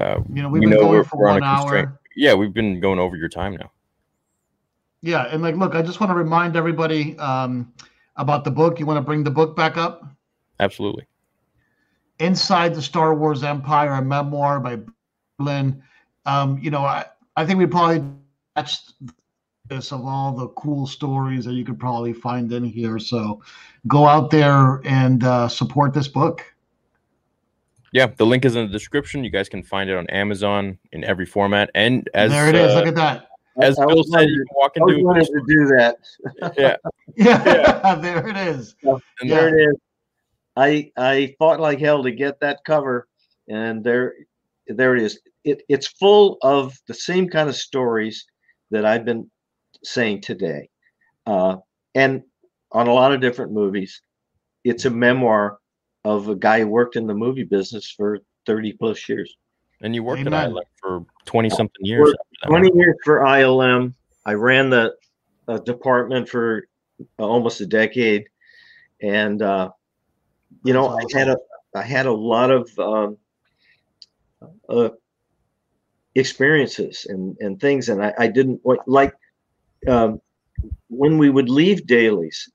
[0.00, 2.00] uh, you know, we've been going for one hour.
[2.14, 3.72] Yeah, we've been going over your time now.
[5.02, 7.72] Yeah, and like, look, I just want to remind everybody um,
[8.16, 8.78] about the book.
[8.78, 10.04] You want to bring the book back up?
[10.60, 11.06] Absolutely.
[12.20, 14.78] Inside the Star Wars Empire, a memoir by
[15.38, 15.82] Kimberlin.
[16.26, 17.06] Um, you know, I,
[17.36, 18.04] I think we probably
[18.56, 18.92] touched
[19.68, 22.98] this of all the cool stories that you could probably find in here.
[22.98, 23.42] So
[23.86, 26.44] go out there and uh, support this book.
[27.92, 29.24] Yeah, the link is in the description.
[29.24, 31.70] You guys can find it on Amazon in every format.
[31.74, 33.28] And as there it is, uh, look at that.
[33.60, 34.98] As I, Bill I said, you can walk into.
[34.98, 35.96] I wanted to do that.
[36.56, 36.76] yeah.
[37.16, 37.94] yeah, yeah.
[38.00, 38.76] there it is.
[38.82, 39.34] And yeah.
[39.34, 39.76] there it is.
[40.56, 43.08] I I fought like hell to get that cover,
[43.48, 44.14] and there
[44.66, 45.20] there it is.
[45.44, 48.26] It, it's full of the same kind of stories
[48.70, 49.30] that I've been
[49.82, 50.68] saying today,
[51.26, 51.56] uh,
[51.94, 52.22] and
[52.72, 54.02] on a lot of different movies.
[54.64, 55.58] It's a memoir
[56.04, 59.34] of a guy who worked in the movie business for 30 plus years.
[59.80, 60.34] And you worked Amen.
[60.34, 62.14] at ILM for 20 something years.
[62.46, 63.94] 20 years for ILM.
[64.26, 64.94] I ran the
[65.46, 66.66] uh, department for
[67.18, 68.28] uh, almost a decade.
[69.00, 69.70] And, uh,
[70.64, 71.36] you know, I had a,
[71.74, 73.18] I had a lot of um,
[74.68, 74.90] uh,
[76.16, 77.88] experiences and, and things.
[77.88, 79.14] And I, I didn't like
[79.86, 80.20] um,
[80.88, 82.50] when we would leave dailies,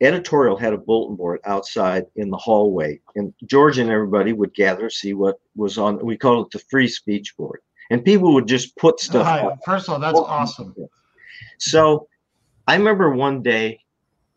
[0.00, 4.90] editorial had a bulletin board outside in the hallway, and George and everybody would gather,
[4.90, 6.04] see what was on.
[6.04, 9.26] We called it the free speech board, and people would just put stuff.
[9.26, 10.74] Hi, first of all, that's awesome.
[11.58, 12.08] So,
[12.66, 13.80] I remember one day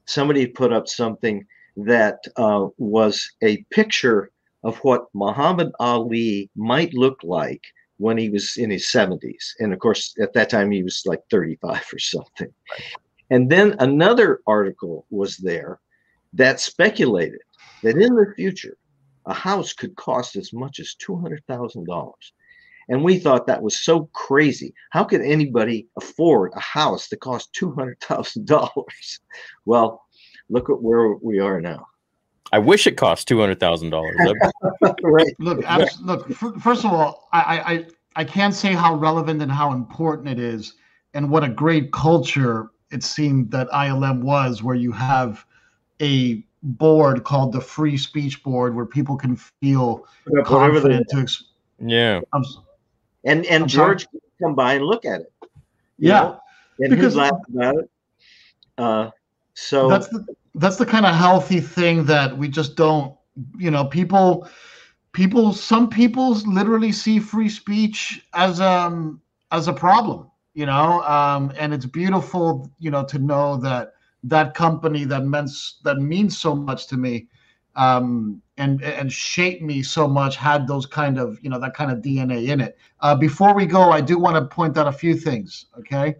[0.05, 1.45] somebody put up something
[1.77, 4.31] that uh, was a picture
[4.63, 7.61] of what Muhammad Ali might look like
[7.97, 9.53] when he was in his 70s.
[9.59, 12.53] And of course, at that time, he was like 35 or something.
[13.29, 15.79] And then another article was there
[16.33, 17.39] that speculated
[17.81, 18.77] that in the future,
[19.25, 22.13] a house could cost as much as $200,000.
[22.87, 24.73] And we thought that was so crazy.
[24.91, 29.19] How could anybody afford a house that cost $200,000?
[29.65, 30.05] Well,
[30.49, 31.87] look at where we are now.
[32.55, 34.15] I wish it cost two hundred thousand dollars.
[35.03, 35.35] right.
[35.39, 36.31] Look, abs- look.
[36.31, 37.59] First of all, I,
[38.15, 40.75] I I can't say how relevant and how important it is,
[41.13, 45.45] and what a great culture it seemed that ILM was, where you have
[46.01, 50.07] a board called the Free Speech Board, where people can feel
[50.45, 51.17] confident to.
[51.17, 51.43] Ex-
[51.79, 52.21] yeah.
[52.31, 52.45] I'm,
[53.25, 54.21] and and I'm George sorry?
[54.41, 55.33] come by and look at it.
[55.99, 56.21] Yeah.
[56.21, 56.39] Know?
[56.79, 57.89] And because he laughed about it.
[58.77, 59.09] Uh,
[59.55, 60.25] so that's the
[60.55, 63.15] that's the kind of healthy thing that we just don't
[63.57, 64.47] you know people
[65.11, 71.51] people some people literally see free speech as um as a problem you know um
[71.57, 73.93] and it's beautiful you know to know that
[74.23, 77.27] that company that means that means so much to me
[77.75, 81.91] um and and shaped me so much had those kind of you know that kind
[81.91, 82.77] of dna in it.
[83.01, 86.15] Uh, before we go i do want to point out a few things okay?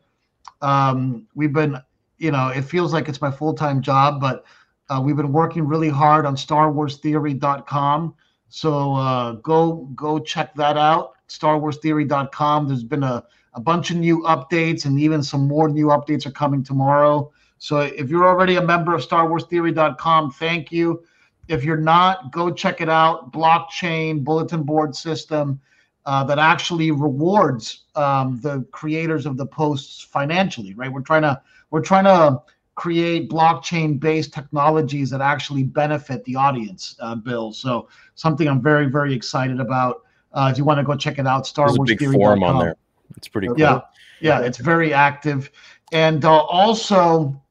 [0.62, 1.78] Um we've been
[2.18, 4.46] you know, it feels like it's my full time job, but
[4.90, 8.16] uh, we've been working really hard on StarWarsTheory.com.
[8.50, 12.68] So uh, go go check that out, StarWarsTheory.com.
[12.68, 13.24] There's been a,
[13.54, 17.32] a bunch of new updates, and even some more new updates are coming tomorrow.
[17.58, 21.04] So if you're already a member of StarWarsTheory.com, thank you.
[21.48, 23.32] If you're not, go check it out.
[23.32, 25.60] Blockchain bulletin board system
[26.06, 30.74] uh, that actually rewards um, the creators of the posts financially.
[30.76, 30.92] Right?
[30.92, 31.42] We're trying to
[31.76, 32.42] we're trying to
[32.76, 37.52] create blockchain based technologies that actually benefit the audience uh, bill.
[37.52, 40.04] So something i'm very very excited about.
[40.32, 42.44] Uh, if you want to go check it out star There's wars a big forum
[42.44, 42.76] on there.
[43.18, 43.60] It's pretty cool.
[43.60, 43.82] yeah
[44.22, 45.52] yeah it's very active.
[45.92, 47.42] And uh, also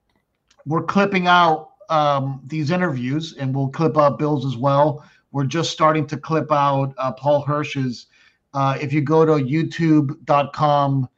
[0.64, 5.04] we're clipping out um, these interviews and we'll clip out bill's as well.
[5.32, 8.06] We're just starting to clip out uh, paul hirsch's
[8.54, 11.10] uh, if you go to youtube.com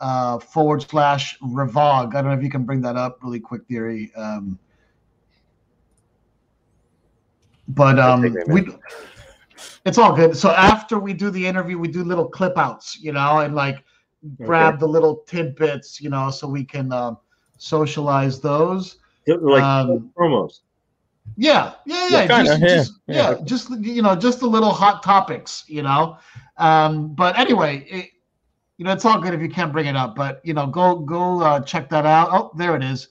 [0.00, 2.14] uh, forward slash Revog.
[2.14, 4.12] I don't know if you can bring that up really quick, Theory.
[4.16, 4.58] Um,
[7.68, 8.74] but um, we
[9.84, 10.36] it's all good.
[10.36, 13.84] So after we do the interview, we do little clip outs, you know, and like
[14.44, 17.18] grab the little tidbits, you know, so we can um,
[17.58, 18.98] socialize those.
[19.26, 20.60] Like Um, promos.
[21.36, 22.20] Yeah, yeah, yeah.
[22.22, 25.82] Yeah, kinda, just, yeah, just, yeah, just you know, just the little hot topics, you
[25.82, 26.18] know.
[26.56, 28.10] Um, but anyway, it,
[28.80, 30.96] you know, it's all good if you can't bring it up, but you know, go
[30.96, 32.30] go uh, check that out.
[32.32, 33.08] Oh, there it is.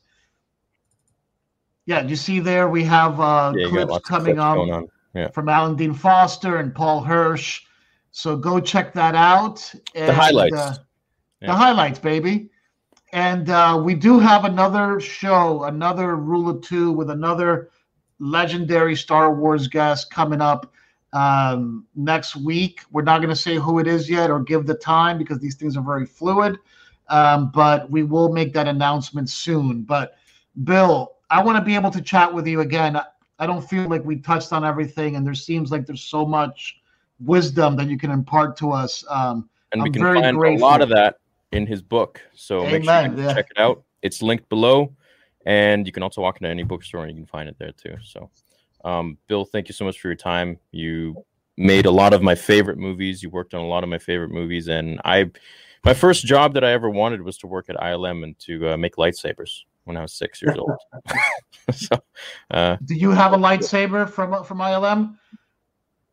[1.86, 4.88] Yeah, you see there we have uh, Yeah, clips coming clips on, on.
[5.14, 5.30] Yeah.
[5.30, 7.62] from Alan Dean Foster and Paul Hirsch.
[8.10, 9.72] So go check that out.
[9.94, 10.56] And, highlights.
[10.56, 10.76] uh,
[11.40, 11.50] Yeah.
[11.50, 12.50] The highlights, baby.
[13.14, 17.70] And uh, we do have another show, another Rule of Two with another
[18.18, 20.74] legendary Star Wars guest coming up
[21.14, 22.82] um, next week.
[22.92, 25.56] We're not going to say who it is yet or give the time because these
[25.56, 26.58] things are very fluid.
[27.08, 29.82] Um, but we will make that announcement soon.
[29.84, 30.16] But
[30.64, 32.96] Bill, I want to be able to chat with you again.
[32.96, 33.06] I-
[33.48, 36.82] don't feel like we touched on everything, and there seems like there's so much
[37.22, 39.06] wisdom that you can impart to us.
[39.10, 41.16] Um, and we I'm can very find a lot of that
[41.52, 42.22] in his book.
[42.34, 43.34] So make sure you yeah.
[43.34, 43.84] check it out.
[44.02, 44.94] It's linked below,
[45.46, 47.96] and you can also walk into any bookstore and you can find it there too.
[48.04, 48.30] So,
[48.84, 50.58] um, Bill, thank you so much for your time.
[50.72, 51.26] You
[51.58, 53.22] made a lot of my favorite movies.
[53.22, 55.30] You worked on a lot of my favorite movies, and I,
[55.84, 58.78] my first job that I ever wanted was to work at ILM and to uh,
[58.78, 60.72] make lightsabers when I was six years old.
[61.72, 61.96] so,
[62.52, 65.16] uh, Do you have a lightsaber from from ILM?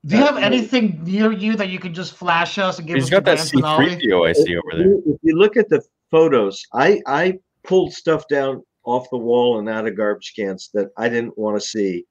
[0.04, 3.04] Do you have anything near you that you can just flash us and give he's
[3.04, 3.96] us got that dance finale?
[3.96, 4.92] C3PO I see over there.
[5.04, 9.68] If you look at the photos, I I pulled stuff down off the wall and
[9.68, 12.04] out of garbage cans that I didn't want to see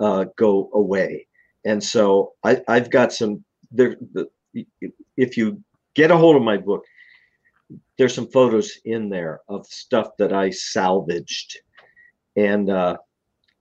[0.00, 1.26] uh, go away,
[1.64, 3.96] and so I I've got some there.
[4.12, 4.28] The,
[5.16, 5.62] if you
[5.94, 6.84] get a hold of my book,
[7.98, 11.58] there's some photos in there of stuff that I salvaged,
[12.36, 12.96] and uh,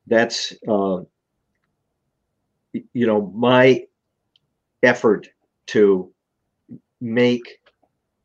[0.07, 1.01] that's uh,
[2.73, 3.85] you know my
[4.83, 5.29] effort
[5.67, 6.11] to
[7.01, 7.59] make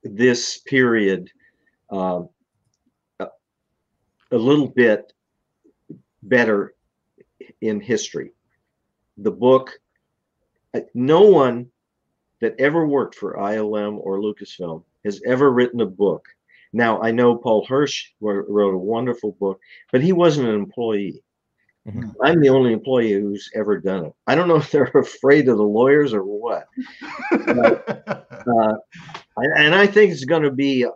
[0.03, 1.31] this period
[1.91, 2.23] a,
[3.19, 5.13] a little bit
[6.23, 6.75] better
[7.61, 8.33] in history.
[9.19, 9.79] The book,
[10.75, 11.71] uh, no one
[12.41, 16.27] that ever worked for ILM or Lucasfilm has ever written a book.
[16.73, 19.61] Now, I know Paul Hirsch wrote a wonderful book,
[19.93, 21.23] but he wasn't an employee.
[21.89, 22.15] Mhm.
[22.23, 24.15] I'm the only employee who's ever done it.
[24.27, 26.67] I don't know if they're afraid of the lawyers or what.
[28.47, 28.75] Uh,
[29.37, 30.87] and and I think it's going to be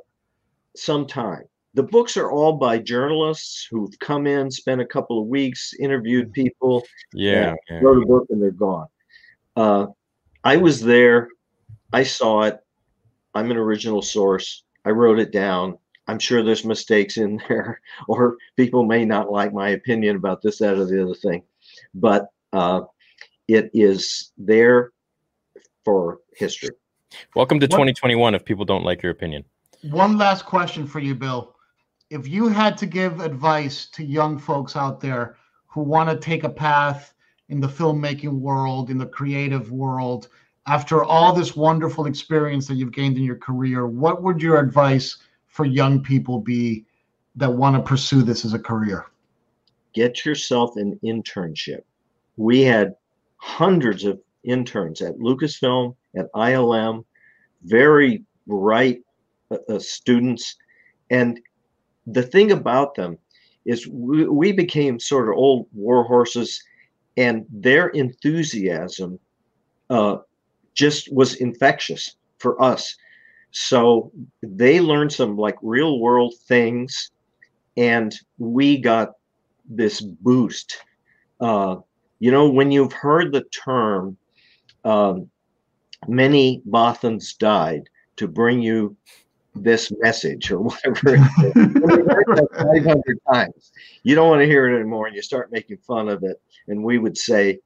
[0.75, 1.45] some time.
[1.75, 6.33] The books are all by journalists who've come in, spent a couple of weeks, interviewed
[6.33, 7.81] people, Yeah, yeah.
[7.81, 8.87] wrote a book, and they're gone.
[9.57, 9.87] Uh,
[10.45, 11.29] I was there.
[11.93, 12.59] I saw it.
[13.35, 14.63] I'm an original source.
[14.85, 15.77] I wrote it down.
[16.07, 20.59] I'm sure there's mistakes in there, or people may not like my opinion about this,
[20.59, 21.43] that, or the other thing.
[21.93, 22.83] But uh,
[23.49, 24.93] it is there
[25.85, 26.71] for history.
[27.35, 28.35] Welcome to What- 2021.
[28.37, 29.45] If people don't like your opinion,
[29.83, 31.53] One last question for you, Bill.
[32.15, 35.36] If you had to give advice to young folks out there
[35.66, 37.12] who want to take a path
[37.49, 40.28] in the filmmaking world, in the creative world,
[40.66, 45.19] after all this wonderful experience that you've gained in your career, what would your advice
[45.47, 46.86] for young people be
[47.36, 49.07] that want to pursue this as a career?
[49.95, 51.82] get yourself an internship.
[52.36, 52.97] We had
[53.36, 57.05] hundreds of interns at Lucasfilm, at ILM,
[57.62, 59.03] very bright
[59.51, 60.57] uh, uh, students.
[61.11, 61.41] And
[62.06, 63.18] the thing about them
[63.64, 66.62] is we, we became sort of old war horses,
[67.16, 69.18] and their enthusiasm
[69.90, 70.18] uh,
[70.74, 72.97] just was infectious for us.
[73.52, 74.10] So
[74.43, 77.10] they learned some like real world things,
[77.76, 79.12] and we got
[79.68, 80.76] this boost.
[81.40, 81.76] Uh,
[82.18, 84.16] you know, when you've heard the term,
[84.85, 85.31] um,
[86.09, 88.97] many Bothans died to bring you
[89.55, 91.55] this message or whatever, it is.
[91.55, 93.72] When you heard that 500 times,
[94.02, 96.40] you don't want to hear it anymore and you start making fun of it.
[96.68, 97.59] And we would say,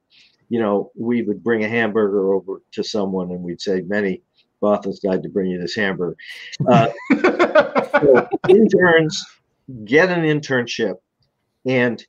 [0.49, 4.21] you know, we would bring a hamburger over to someone and we'd say, many
[4.61, 6.17] Bothans died to bring you this hamburger.
[6.67, 6.89] Uh,
[8.01, 9.23] so interns
[9.85, 10.95] get an internship
[11.65, 12.05] and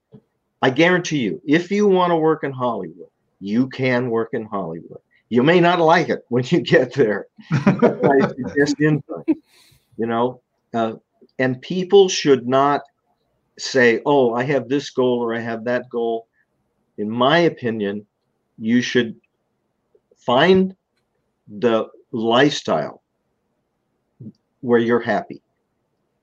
[0.63, 3.09] i guarantee you if you want to work in hollywood
[3.41, 8.29] you can work in hollywood you may not like it when you get there I
[8.37, 9.25] suggest intern,
[10.01, 10.41] you know
[10.75, 10.95] uh,
[11.39, 12.81] and people should not
[13.59, 16.27] say oh i have this goal or i have that goal
[16.99, 18.05] in my opinion
[18.59, 19.15] you should
[20.17, 20.75] find
[21.59, 23.03] the lifestyle
[24.61, 25.43] where you're happy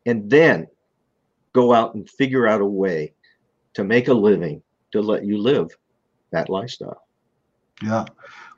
[0.05, 0.67] and then
[1.53, 3.13] go out and figure out a way
[3.73, 5.69] to make a living to let you live
[6.31, 7.03] that lifestyle.
[7.83, 8.05] Yeah.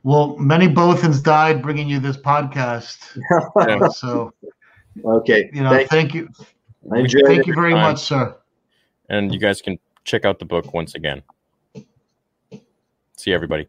[0.04, 3.18] Well, many Bothans died bringing you this podcast.
[3.68, 3.88] Yeah.
[3.90, 4.34] So,
[5.04, 5.50] okay.
[5.54, 6.30] you know, Thank- thank you.
[6.92, 7.82] I Thank you very time.
[7.82, 8.36] much, sir.
[9.10, 11.22] And you guys can check out the book once again.
[13.18, 13.68] See everybody.